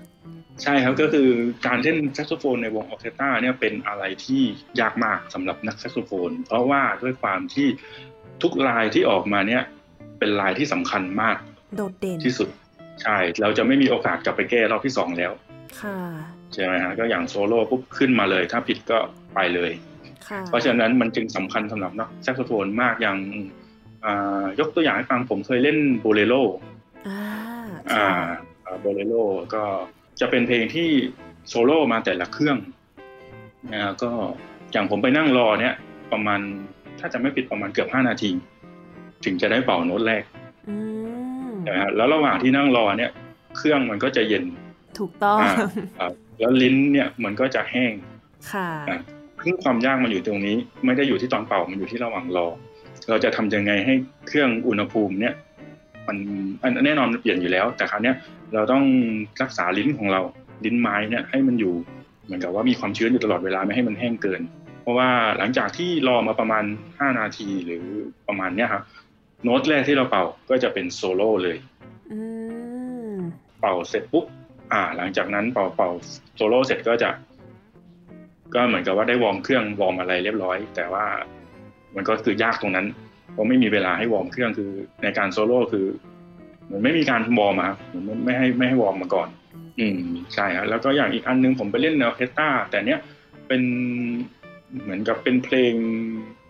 [0.63, 1.27] ใช่ครับก็คือ
[1.67, 4.41] การเล่นแซกโซโฟนในวงออร์เคสตราเนี่ยเป็นอะไรที่
[4.79, 7.67] ยากมากสำหรับนักแซกโซโฟน เพราะว่าด้วยความที่
[8.41, 9.63] ทุกลายที่ออกมาเนี่ย
[10.19, 11.37] เป็นลายที่สำคัญมาก
[11.75, 12.49] โดดเด่นที่สุด
[13.01, 15.31] ใช่ เราจะไม่มีโอกาสกลับไปแก้รอบที่สองแล้ว
[15.81, 15.97] ค่ะ
[16.53, 18.97] ใช่ไหมฮะก็อย่างโซโล่ปุ๊บขึ้นมาเลย ถ้าผิดก็
[19.35, 19.71] ไปเลย
[20.29, 23.17] ค่ะเพราะฉะนั้นมันจึงสำคัญสำหรับนักแซกโซโฟนมากอย่าง
[24.05, 26.33] อ่ายกตัวอย่างให้ฟังผมเคยเล่นโบเลโร
[27.07, 27.19] อ่า
[27.91, 28.07] อ่า
[28.65, 29.15] ค่ะโบเลโร
[29.53, 29.63] ก็
[30.19, 30.89] จะเป็นเพลงที่
[31.47, 32.57] โซโล่มาแต่ละเครื่อง
[33.73, 34.11] นะก็
[34.71, 35.73] อย่างผมไปนั่งรอเนี่ย
[36.11, 36.39] ประมาณ
[36.99, 38.31] ถ้าจะไม่ผิดประมาณเกือบห้านาที
[39.25, 40.23] ถึงจะได้เป่าโน้ตแรก
[40.69, 40.75] อื
[41.47, 43.11] มใช่ไหมฮะแล้วระหว่างที่นั่งรอเนี่ย
[43.57, 44.43] เครื่องมันก็จะเย็น
[44.99, 45.53] ถูกต้องอ่า
[45.99, 47.93] อ่าแล้วลิ้นเนี่ยมันก็จะแห้ง
[48.51, 48.99] ค่ะอะ
[49.45, 52.47] ซึ่งความยากมันอยู่ตรงนี้ ไม่ได้อยู่ที่ตอนเป่ามันอยู่ที่ระหว่างรอ
[53.09, 53.93] เราจะทำยังไงให้
[54.27, 55.33] เครื่องอุณหภูมิเนี่ย
[56.07, 56.17] มัน
[56.61, 58.15] อันแน่นอนมันเปลี่ยนอยู่แล้ว แต่คราวเนี้ย
[58.53, 58.83] เราต้อง
[59.41, 60.21] รักษาลิ้นของเรา
[60.65, 61.73] ลิ้นไม้เนี่ยให้มันอยู่
[62.25, 64.41] เหมือนกับว่ามีความชื้นอยู่ตลอดเวลาไม่ให้มันแห้งเกิน
[64.81, 67.83] เพราะว่าหลังจากที่รอมาประมาณ 5 นาทีหรือ
[68.27, 68.83] ประมาณเนี้ยครับ
[69.43, 71.57] โน้ตแรกที่เราเป่าก็จะเป็นโซโล่เลย
[72.11, 72.19] อื
[73.11, 73.13] ม
[73.59, 74.25] เป่าเสร็จปุ๊บ
[74.73, 75.89] อ่า หลังจากนั้นเป่าเป่า
[76.35, 77.09] โซโล่เสร็จก็จะ
[78.55, 81.05] ก็เหมือนกับว่าได้วอร์มเครื่องวอร์มอะไรเรียบร้อย แต่ว่า
[81.95, 82.87] มันก็คือยากตรงนั้น
[83.31, 84.71] เพราะไม่มีเวลาให้วอร์มเครื่องคือ
[85.03, 85.87] ในการโซโล่คือ
[86.65, 89.27] เหมือนไม่มีการวอร์มอะครับเหมือนไม่ให้ไม่ให้วอร์มมาก่อน
[89.79, 89.99] อืม
[90.33, 92.99] ใช่ครับแล้วก็อย่างอีกอันนึงผมไปเล่นในออร์เคสตราเนี้ย
[93.47, 93.61] เป็น
[94.83, 95.73] เหมือนกับเป็นเพลง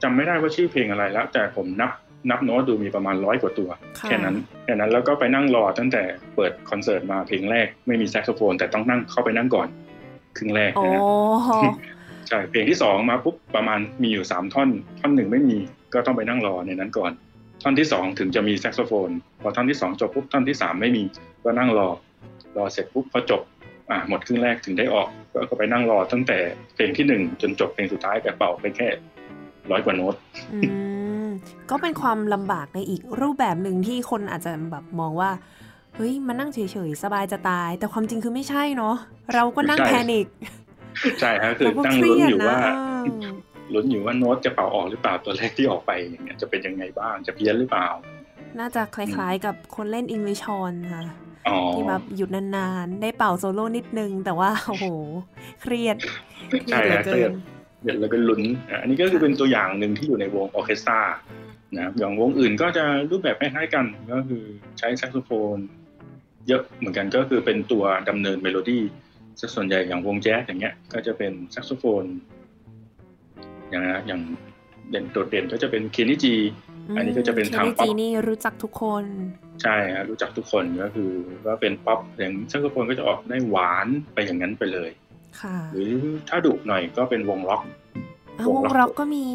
[0.03, 1.91] จำไม่ได้ว่าชื่อเพลงอะไรแล้ว แต่ผมนับ
[2.31, 3.69] นับโน้ตดูมีประมาณร้อยกว่าตัว
[3.99, 6.03] ค่ะแค่นั้นแค่นั้นแล้วก็ไปนั่งรอตั้งแต่
[6.35, 9.67] เปิดคอนเสิร์ตมาเพลงแรกไม่มีแซกโซโฟน แต่ต้องนั่งเข้าไปนั่งก่อน
[10.37, 11.01] ครึ่งแรกโอ้นะ
[11.47, 11.73] ฮะ
[12.27, 14.69] ใช่เพลงที่สองมาปุ๊บประมาณมีอยู่สามท่อน
[14.99, 15.57] ท่อนหนึ่งไม่มี
[15.93, 17.11] ก็ต้องไปนั่งรอในนั้นก่อน
[17.63, 19.09] ท่อนที่สองถึงจะมีแซกโซโฟน
[19.41, 21.03] พอท่อนที่สองจบปุ๊บท่อนที่สามไม่มี
[21.43, 21.89] ก็นั่งรอ
[22.57, 23.41] รอเสร็จปุ๊บพอจบ
[23.89, 26.37] อ่าหมดครึ่งแรกถึงได้ออกก็ก็ไปนั่งรอตั้งแต่
[26.75, 28.87] เพลงที่หนึ่งจนจบเพลงสุดท้ายแต่เป่าไปแค่
[29.71, 30.15] ร้อยกว่าโน้ต
[30.53, 30.92] อืม
[31.69, 35.31] ก็เป็นความลำบากในอีกรูปแบบหนึ่งที่คนอาจจะแบบมองว่า
[35.95, 38.95] เฮ้ยมานั่งเฉยๆ สบายจะตาย แต่ความจริงคือไม่ใช่เนาะ
[39.33, 40.27] เราก็นั่งใช่แพนิค
[41.19, 42.67] ใช่ครับคือเราก็ตั้งเครีลุ้นอยู่นะว่าเอ
[43.27, 43.27] อ
[43.73, 47.89] ลุ้นอยู่ว่าโน้ตจะเป่าออกหรือเปล่าตัวแรกที่ออกไปอย่างเงี้ยจะเป็นยังไงบ้างจะเพี้ยนหรือเปล่า
[48.59, 51.05] น่าจะคล้ายๆกับคนเล่น English horn ค่ะ
[51.47, 54.85] อ๋อที่แบบหยุดนานๆ ได้เป่าโซโล่นิดนึง แต่ว่าโอ้โห
[55.61, 55.97] เครียด
[56.61, 57.33] เครีใช่ยดเหลืฮะอเคเกิรียดน
[57.83, 60.99] เดี๋ยวแล้วก็ลุ้นอะอันนี้ก็คือเป็นตัวอย่างหนึ่งที่อยู่ในวงออร์เคสตรา
[61.75, 64.43] นะครับอย่างวงอื่นก็จะรูปแบบคล้ายๆกันก็คือ
[64.79, 65.57] ใช้แซกโซโฟน
[66.47, 68.83] เยอะเหมือนกันก็คือเป็นตัวดำเนินเมโลดี้
[69.39, 72.03] ซะส่วนใหญ่อย่างวงแจ๊สอย่างเงี้ย ก็จะเป็นแซกโซโฟน
[73.69, 74.21] อย่างนะอย่าง
[74.89, 76.35] เด่นโดดเด่นก็จะเป็นเคนิจี
[76.97, 79.03] อันนี้ก็จะเป็นทางคป๊อปจีนี่รู้จักทุกคน
[79.63, 81.11] ใช่ฮะรู้จักทุกคนก็คือ
[81.45, 85.02] ว่าเป็นป๊อปอย่างแซกโซโฟนก็จะออกได้หวานไปอย่างนั้นไปเลยค่ะ
[85.73, 85.91] หรือ
[86.29, 87.61] ถ้าดุหน่อยก็เป็นวงร็อก
[88.49, 89.25] วงร็อกก็มี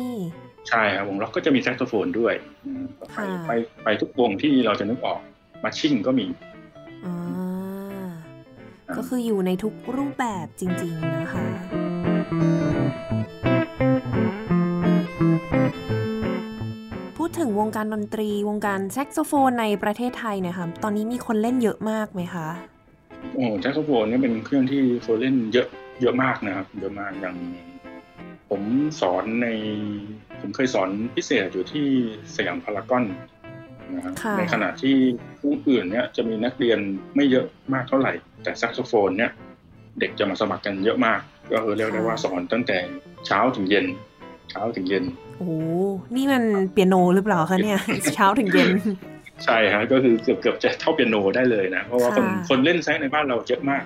[0.68, 2.34] ใช่ครับวงร็อกก็จะมีแซกโซโฟนด้วย
[3.14, 3.50] ไปไป
[3.84, 5.18] ไปทุกวงที่เราจะนึกออก
[5.64, 6.26] มาซิ่งก็มี
[8.96, 11.46] ก็คืออยู่ในทุกรูปแบบจริง ๆ นะคะ
[17.16, 22.48] พูดถึงวงการดนตรีวงการแซกโซโฟนในประเทศไทยเนี่ยค่ะตอนนี้มีคนเล่นเยอะมากไหมคะ
[23.34, 25.68] โอ้แซกโซโฟนนี่เป็นเครื่องที่คนเล่นเยอะ
[26.00, 27.36] เยอะมากนะครับ เยอะมากอย่าง
[28.48, 28.62] ผม
[29.00, 29.48] สอนใน
[30.40, 31.86] ผมเคยสอนพิเศษอยู่ที่
[32.36, 33.04] สยามพารากอน
[33.94, 34.96] นะครับค่ะในขณะที่
[35.40, 36.78] เครื่องอื่นเนี่ยจะมีนักเรียน
[37.16, 39.30] ไม่เยอะมากเท่าไหร่ แต่แซกโซโฟนเนี่ย
[40.00, 41.20] เด็กจะมาสมัครกันเยอะมาก
[41.52, 42.78] ก็คือเรียกได้ว่าสอนตั้งแต่
[43.26, 43.86] เช้าถึงเย็น
[44.50, 45.04] เช้าถึงเย็น
[45.38, 45.50] โอ้
[46.16, 46.42] นี่มัน
[46.72, 47.78] เปียโนหรือเปล่าคะเนี่ย
[48.14, 48.70] เช้าถึงเย็น
[49.44, 53.82] ใช่ฮะก็คือเกือบเกือบจะเท่าเปียโนได้เลยนะ เพราะว่าคนค่ะคนเล่นแซกในบ้านเราเยอะมาก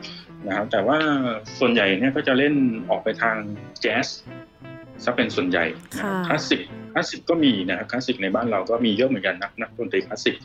[0.46, 0.98] นะครับแต่ว่า
[1.58, 2.54] ส่วนใหญ่เนี่ยก็จะเล่น
[2.90, 3.36] ออกไปทาง
[3.80, 4.06] แจ๊ส
[5.04, 5.64] ซะเป็นส่วนใหญ่
[5.98, 6.60] นะครับค่ะคลาสสิก
[6.92, 10.36] คลาสสิกก็มีนะครับคลาสสิกในบ้านเราก็มีเยอะเหมือนกันนักนักดนตรีคลาสสิก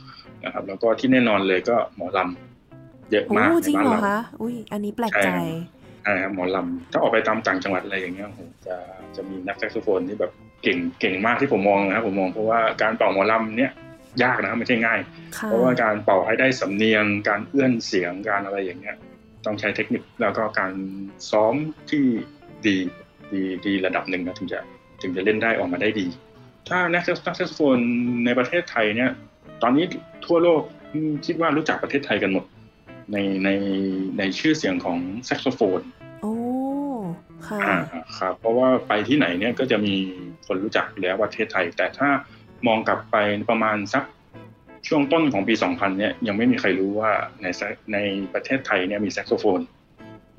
[0.45, 5.38] นะครับ แล้วก็ที่แน่นอนเลยก็หมอลำเยอะโอ้มากจในริงบ้านเหรอเราคะอุ้ยอันนี้แปลกใจใช่
[6.04, 8.76] ใช่ครับหมอลำถ้าออกไปตามต่างจังหวัดอะไรอย่างเงี้ยโอ้โหจะ
[9.16, 10.32] จะมีนักแซกโซโฟนที่แบบ
[10.64, 13.72] เก่งเก่งมากที่ผมมองนะครับผมมองเพราะว่าการเป่าหมอลำเนี่ย
[14.24, 15.00] ยากนะครับไม่ใช่ง่าย
[15.38, 18.98] ค่ะเพราะว่าการเป่าให้ได้สำเนียงการเอื้อนเสียงการอะไรอย่างเงี้ย
[19.46, 20.74] ต้องใช้เทคนิคแล้วก็การ
[21.32, 21.54] ซ้อม
[21.90, 22.04] ที่
[22.66, 22.76] ดี
[23.34, 24.60] ดีดีระดับหนึ่งนะถึงจะ
[25.02, 26.08] ถึงจะเล่นได้ออกมาได้ดี
[26.70, 27.80] ถ้านักแซกโซโฟน
[28.26, 29.12] ในประเทศไทยเนี่ย
[29.62, 29.86] ตอนนี้
[30.26, 30.62] ทั่วโลก
[30.94, 32.46] อืมคิดว่ารู้จักประเทศไทยกันหมด
[33.12, 33.50] ในใน
[34.18, 35.82] ในชื่อเสียงของแซกโซโฟน
[36.22, 36.34] โอ้
[37.48, 37.78] ค่ะอ่า
[38.18, 39.96] ครับ เพราะว่าไปที่ไหนเนี่ยก็จะมี
[40.48, 42.10] คนรู้จักอยู่แล้วประเทศไทย แต่ถ้า
[42.68, 43.16] มองกลับไป
[43.50, 44.04] ประมาณสัก
[44.88, 47.12] ช่วงต้นของปี 2000 เนี่ยยังไม่มีใครรู้ว่า
[47.42, 47.98] ในแซกใน
[48.34, 49.60] ประเทศไทยเนี่ยมีแซกโซโฟน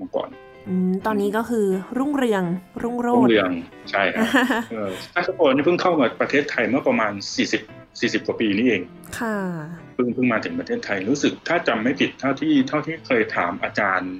[0.00, 0.28] มาก่อน
[0.68, 1.66] อืมตอนนี้ก็คือ
[1.98, 2.44] รุ่งเรือง
[2.82, 3.50] รุ่งโรจน์ รุ่งเรือง
[3.90, 4.24] ใช่ครับ
[4.70, 7.12] เออแซกโซโฟนนี่เพิ่งเข้ามาประเทศไทยเมื่อประมาณ
[7.56, 8.82] 40 40 กว่าปีนี้เอง
[9.18, 9.36] ค่ะ
[9.94, 14.12] เพิ่งเพิ่งมาถึงประเทศไทยรู้สึกถ้าจำไม่ผิดเท่าที่เท่าที่เคยถามอาจารย์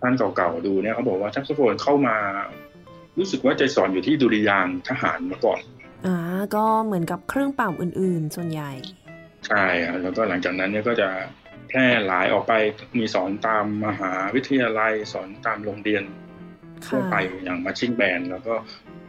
[0.00, 2.16] ท่านเก่าๆดูเนี่ยเขาบอกว่าแซกโซโฟนเข้ามา
[3.18, 5.60] รู้สึกว่าจะสอนอยู่ที่ดุริยางค์ทหารมาก่อน
[6.06, 6.16] อ่า
[6.54, 8.72] ก็เหมือนกับเครื่องเป่าอื่น ๆ ส่วนใหญ่
[9.46, 11.08] ใช่ครับแล้วก็หลังจากนั้นเนี่ยก็จะ
[11.68, 12.52] แพร่หลายออกไป
[12.98, 16.02] มีสอนตามมหาวิทยาลัยสอนตามโรงเรียน
[16.86, 18.54] ทั่วค่ะไปอย่างมาชิ่งแบนแล้วก็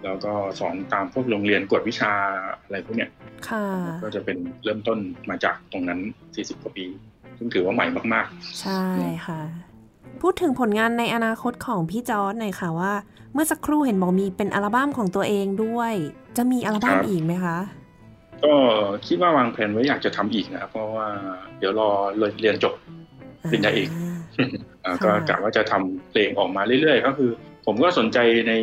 [0.03, 2.13] แล้วก็สอนตามพวกโรงเรียนกวดวิชา
[2.63, 3.09] อะไรพวกเนี้ย
[3.49, 3.65] ค่ะ
[4.03, 4.99] ก็จะเป็นเริ่มต้น
[5.29, 5.99] มาจากตรงนั้น
[6.31, 6.85] 40 กว่าปี
[7.37, 8.25] ซึ่งถือว่าใหม่มาก
[8.61, 8.83] ใช่
[9.27, 9.41] ค่ะ
[10.21, 12.93] พูดถึงผลงานในอนาคตของพี่จอร์ดหน่อยค่ะว่า
[13.33, 15.93] เมื่อสักครู่เห็นบอกมีเป็นอัลบั้มของตัวเองด้วย
[16.37, 17.88] จะมีอัลบั้มอีกไหมคะๆ
[18.43, 18.53] ก็
[19.07, 21.07] คิดว่าวางแผนไว้อยากจะทำอีกนะครับเพราะว่า
[21.59, 21.89] เดี๋ยวรอ
[22.41, 22.73] เรียนจบ
[23.51, 23.89] ปริญญาเอก
[24.85, 27.31] อ่าก็ค่ะกะว่าจะทำเพลงออกมาเรื่อยๆ ก็คือ
[27.65, 28.17] ผมก็สนใจ
[28.47, 28.53] ใน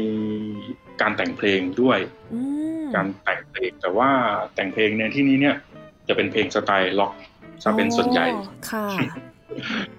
[1.00, 1.98] การแต่งเพลงด้วย
[2.32, 2.40] อื
[2.84, 4.10] มการแต่งเพลงแต่ว่า
[4.54, 5.56] แต่งเพลงในที่นี้เนี่ย
[6.08, 7.12] จะเป็นเพลงสไตล์ล็อก
[7.62, 8.86] ซะเป็นส่วนใหญ่อ๋อค่ะ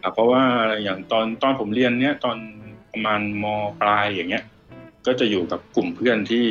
[0.02, 0.44] อะเพราะว่า
[0.84, 2.38] อย่างตอนตอนผมเรียนเนี่ย ตอน
[2.92, 3.46] ประมาณม
[3.82, 4.44] ปลายอย่างเงี้ย
[5.06, 6.46] ก็จะอยู่กับกลุ่มเพื่อนที่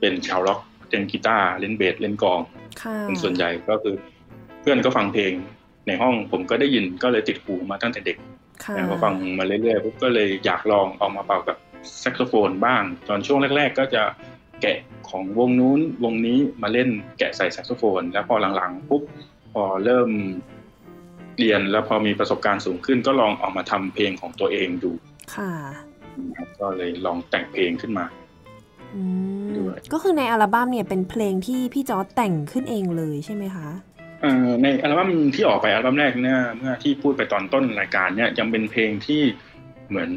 [0.00, 0.60] เป็นชาวล็อก
[0.90, 2.40] เล่นกีตาร์เล่นเบสเล่นกลอง
[2.82, 3.94] ค่ะเป็นส่วนใหญ่ก็คือ
[4.60, 5.32] เพื่อนก็ฟังเพลง
[5.86, 8.16] ในห้องผมก็ได้ยินก็เลยติดหูมาตั้งแต่เด็ก
[8.64, 11.56] ค่ะนะพอฟังมาเรื่อยๆปุ๊บก็เลยอยากลองเอามาเป่ากับ
[12.00, 14.02] แซกโซโฟนบ้าง ตอนช่วงแรก ๆ ก็จะ
[14.62, 14.78] แกะ
[15.08, 16.88] ของวงนู้นวงนี้มาเล่น
[17.18, 19.02] แกะใส่แซกโซโฟน แล้วพอหลังๆปุ๊บ
[19.52, 20.10] พอเริ่ม
[21.38, 24.92] เรียนแล้วพอมีประสบการณ์สูงขึ้นก็ลองเอามาทำเพลงของตัวเองดู
[25.34, 25.52] ค่ะ
[26.26, 28.19] นะครับก็เลยลองแต่งเพลงขึ้นมาอืม
[29.56, 33.68] ด้วยก็คือในอัลบั้มเนี่ยเป็นเพลงที่พี่จอร์ดแต่งขึ้นเองเลยใช่ไหมคะ
[34.22, 39.22] เอ่อในอัลบั้มที่ออกไปอัลบั้มแรกเนี่ยเมื่อที่พูดไปตอนต้นรายการเนี่ยยังเป็นเพลงที่
[39.88, 40.10] เหมือน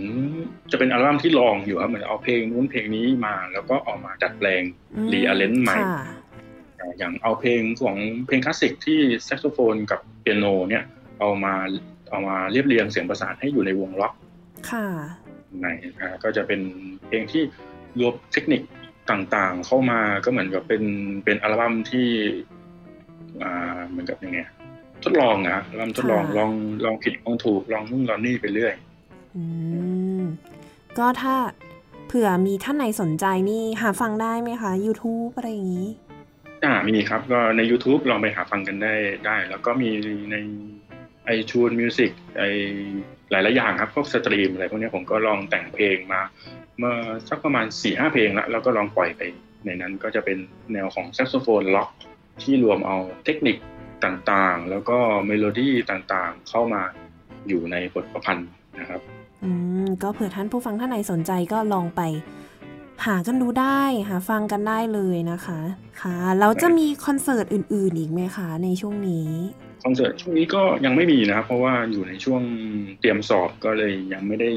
[0.71, 4.63] จะเป็นอัลบั้มที่ลองอยู่ครับเหมือนเอาเพลงนู้นเพลงนี้มา แล้วก็เออกมาดัดแปลง
[4.95, 5.95] อืม rearrange ใหม่ค่ะ
[6.79, 7.97] อ่าอย่างเอาเพลงของ
[8.27, 10.83] เพลงคลาสสิกที่แซกโซโฟนกับเปียโนเนี่ย
[11.19, 11.53] เอามา
[12.09, 14.13] เอามาเรียบเรียงเสียงประสานให้อยู่ในวงร็อก
[14.71, 14.85] ค่ะ
[15.61, 15.65] ใน
[15.99, 16.61] อ่าก็จะเป็น
[17.07, 17.43] เพลงที่
[17.99, 18.61] รวมเทคนิค
[19.11, 20.83] ต่างๆ เข้ามาก็เหมือนกับเป็น
[21.25, 22.07] เป็นอัลบั้มที่
[23.41, 24.39] อ่าเหมือนกับยังไง
[25.03, 26.51] ทดลองนะอัลบั้มทดลองค่ะลอง
[26.85, 28.73] ลองผิดลองถูกลองนู่นลองนี่ไปเรื่อย
[29.35, 29.43] อื
[30.19, 30.23] ม
[30.97, 31.35] ก็ถ้า
[32.07, 35.89] เผื่อมีท่านไหนสนใจนี่หาฟังได้ไหมคะ YouTube อะไรอย่างนี้
[36.63, 38.93] อ่ามีครับก็ใน YouTube ลองไปหาฟังกันได้
[39.25, 39.89] ได้ แล้วก็มี
[40.31, 40.35] ใน
[41.25, 42.43] iTunes Music ไอ
[43.31, 46.21] หลายๆอย่างครับพวก stream อะไรพวกนี้ผมก็ลองแต่งเพลงมา
[46.79, 46.95] เมื่อ
[47.29, 49.21] สักประมาณสี่ห้าเพลงแล้วแล้วก็ลองปล่อยไป
[49.65, 50.37] ในนั้นก็จะเป็น
[50.73, 51.89] แนวของแซกโซโฟนร็อก
[52.41, 53.57] ที่รวมเอาเทคนิค
[54.05, 54.97] ต่างๆ แล้วก็
[55.27, 56.81] เมโลดี้ต่างๆ เข้ามา
[57.47, 58.49] อยู่ในบทประพันธ์
[58.79, 59.01] นะครับ
[59.43, 59.49] อื
[59.83, 62.01] ม ก็เผื่อท่านผู้ฟังท่านไหนสนใจก็ลองไป
[63.05, 65.59] หากันดูได้ หาฟังกันได้เลยนะคะ
[66.01, 69.27] ค่ะ แล้วจะมีคอนเสิร์ตอื่นๆอีกไหมคะในช่วงนี้
[69.83, 72.41] คอนเสิร์ตช่วงนี้ก็ยังไม่มีนะครับ เพราะว่าอยู่ในช่วง
[72.99, 74.49] เตรียมสอบก็เลยยังไม่ได้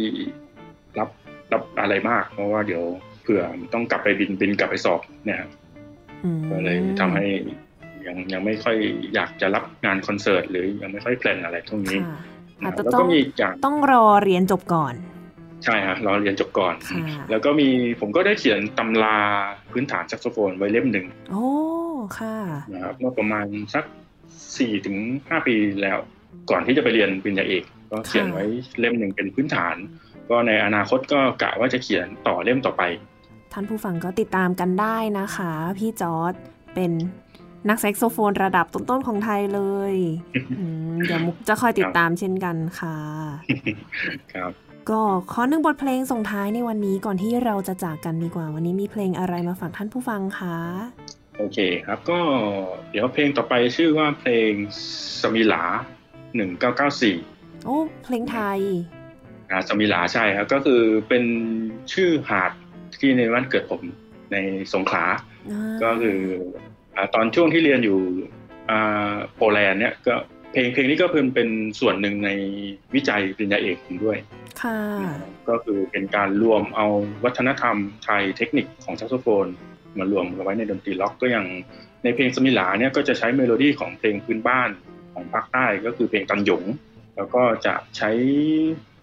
[0.98, 1.08] รับ
[1.52, 2.84] รับอะไรมาก เพราะว่าเดี๋ยว
[3.22, 3.42] เผื่อ
[3.74, 5.50] ต้องกลับไปบินบินกลับไปสอบเนี่ยครับ
[6.24, 7.26] อืมก็เลยทำให้
[8.06, 8.76] ยังยังไม่ค่อย
[9.14, 12.18] อยากจะรับงานคอนเสิร์ตหรือยังไม่ค่อยแพลนอะไรตรงนี้ค่ะ
[12.62, 14.94] นะอาจจะแล้วต้ก็องมีอีกอย่างต้องรอเรียนจบก่อน
[15.64, 16.98] ใช่ฮะรอเรียนจบก่อนค่ะ
[17.30, 17.68] แล้วก็มี
[18.00, 19.18] ผมก็ได้เขียนตำรา
[19.72, 21.46] พื้นฐานแซกโซโฟนไว้เล่มหนึ่งโอ้
[22.18, 22.36] ค่ะ
[22.72, 23.84] นะครับเมื่อประมาณสัก
[24.60, 24.96] สี่ถึง
[25.28, 25.98] ห้าปีแล้ว
[26.50, 28.44] ก่อนที่จะไปเรียนปริญญาเอก ก็เขียนไว้
[28.78, 29.76] เล่มหนึ่งเป็นพื้นฐาน
[30.30, 32.82] ก็ในอนาคตก็กะว่าจะเขียนต่อเล่มต่อไป
[33.52, 36.34] ท่านผู้ฟังก็ติดตามกันได้นะคะ พี่จอร์ด
[36.74, 36.90] เป็น
[37.68, 39.60] นักแซกโซโฟนระดับต้นๆของไทยเล
[39.92, 39.94] ย
[40.58, 42.96] อืมเดี๋ยวมุกจะคอยติดตามเช่นกันค่ะ
[44.34, 44.52] ครับ
[44.90, 45.00] ก็
[45.32, 50.56] ขอหนึ่งบทเพลงส่งท้ายในวันนี้ก่อนที่เราจะจากกันดีกว่า วันนี้มีเพลงอะไรมาฝากท่านผู้ฟังคะ
[51.38, 52.18] โอเคครับก็
[52.90, 54.50] เดี๋ยวเพลงต่อไปชื่อว่าเพลง
[55.20, 55.62] สมิลา
[56.36, 57.16] หนึ่งเก้าเก้าสี่
[57.64, 58.60] โอ้เพลงไทย
[59.50, 61.24] อ่าสมิลาใช่ครับก็คือเป็น
[61.92, 62.52] ชื่อหาด
[63.00, 63.82] ที่ในวันเกิดผม
[64.32, 64.36] ใน
[64.74, 65.04] สงขลา
[65.50, 66.20] อ่าก็คือ
[66.96, 67.98] อ่าตอนช่วงที่เรียนอยู่
[68.70, 70.14] อ่าโปแลนด์เนี่ยก็
[70.52, 71.48] เพลงเพลงนี้ก็เป็นเป็น
[71.80, 72.30] ส่วนหนึ่งใน
[72.94, 74.18] วิจัยปริญญาเอกผมด้วย
[74.62, 74.80] ค่ะ
[75.48, 76.86] ก็คือเป็นการรวมเอา
[77.24, 79.46] วัฒนธรรมไทยเทคนิคของแซกโซโฟน
[80.00, 81.46] มารวมกันไว้ในดนตรีร็อกก็อย่าง
[82.04, 84.70] ในเพลงสมิหลาเนี่ยก็จะใช้เมโลดี้ของเพลงพื้นบ้าน
[85.14, 86.64] ของภาคใต้ก็คือเพลงตันหยง
[87.16, 88.10] แล้วก็จะใช้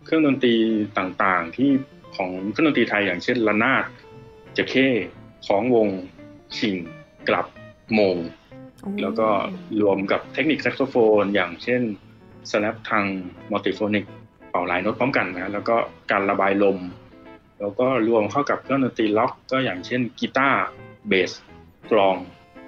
[0.06, 0.56] เครื่องดนตรี
[0.98, 1.70] ต่างๆ ที่
[2.16, 3.86] ของเครื่องดนตรีไทยอย่างเช่นระนาด
[4.54, 4.88] จะเข้
[5.48, 5.88] ของวง
[6.58, 6.76] ฉิ่ง
[7.30, 7.46] กรับ
[7.96, 8.18] โหม่ง
[8.82, 9.28] โอ้แล้วก็
[9.82, 11.82] รวมกับเทคนิคแซกโซโฟน อย่างเช่น
[12.50, 13.06] slap tongue
[13.52, 14.06] multiphonic
[14.50, 15.76] เป่าหลายโน้ตพร้อมกันนะแล้วก็
[16.12, 16.78] การระบายลม
[17.64, 20.62] แล้วก็รวมเข้ากับเครื่องดนตรีร็อกก็อย่างเช่นกีตาร์
[21.08, 21.32] เบส
[21.92, 22.16] กลอง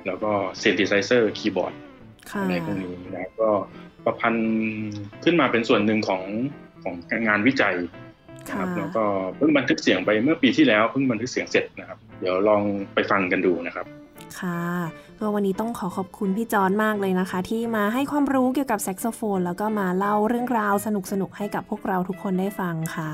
[0.05, 1.73] แล้วก็ synthesizer keyboard
[2.31, 3.49] ค่ะอะไรพวกนี้นะก็
[4.05, 4.47] ประพันธ์
[5.23, 6.23] ขึ้นมาเป็นส่วนหนึ่งของ
[6.83, 6.93] ของ
[7.27, 7.75] งานวิจัย
[8.47, 9.03] นะครับค่ะแล้วก็
[9.37, 12.61] เพิ่งบันทึกเสียงไปเมื่อปีที่แล้วเพิ่งบันทึกเสียงเสร็จนะครับ เดี๋ยวลอง
[12.93, 13.85] ไปฟังกันดูนะครับ
[14.39, 14.61] ค่ะ
[15.19, 20.87] ก็วันนี้ต้องขอขอบคุณพี่จอนมากเลยนะคะ ที่มาให้ความรู้เกี่ยวกับแซกโซโฟน แล้วก็มาเล่าเรื่องราวส
[21.21, 23.11] นุกๆให้กับพวกเราทุกคนได้ฟังค่ะ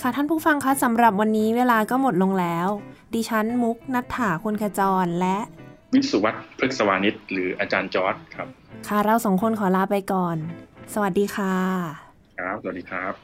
[0.00, 2.68] ค่ะท่านผู้ฟังคะสำหรับวันนี้เวลาก็หมดลงแล้ว
[3.14, 5.36] ดิฉันมุกนัฐถาคุณขจรและ
[5.94, 8.48] วิสุวัตพฤกษวานิชหรืออาจารย์จอร์ดครับ
[8.88, 10.36] ค่ะเราสองคนขอลาไปก่อน
[10.94, 11.54] สวัสดีค่ะ
[12.38, 13.14] ครับ สวัสดีครับ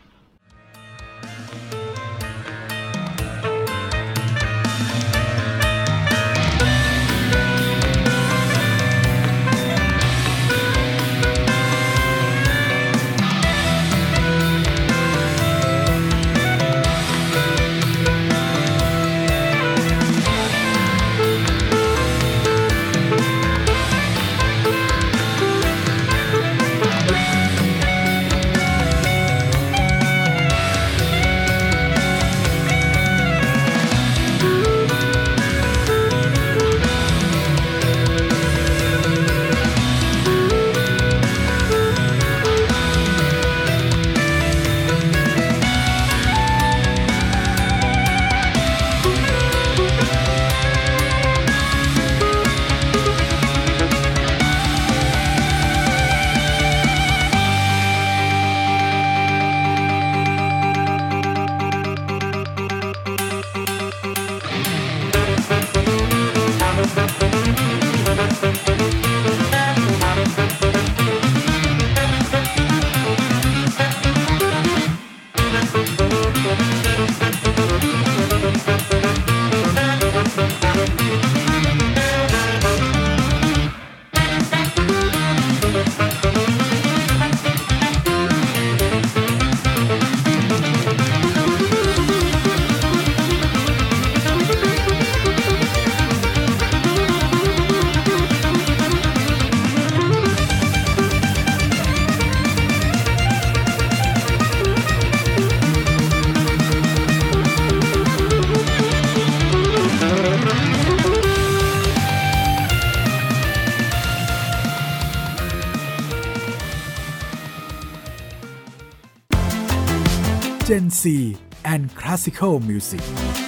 [121.64, 123.43] and Classical Music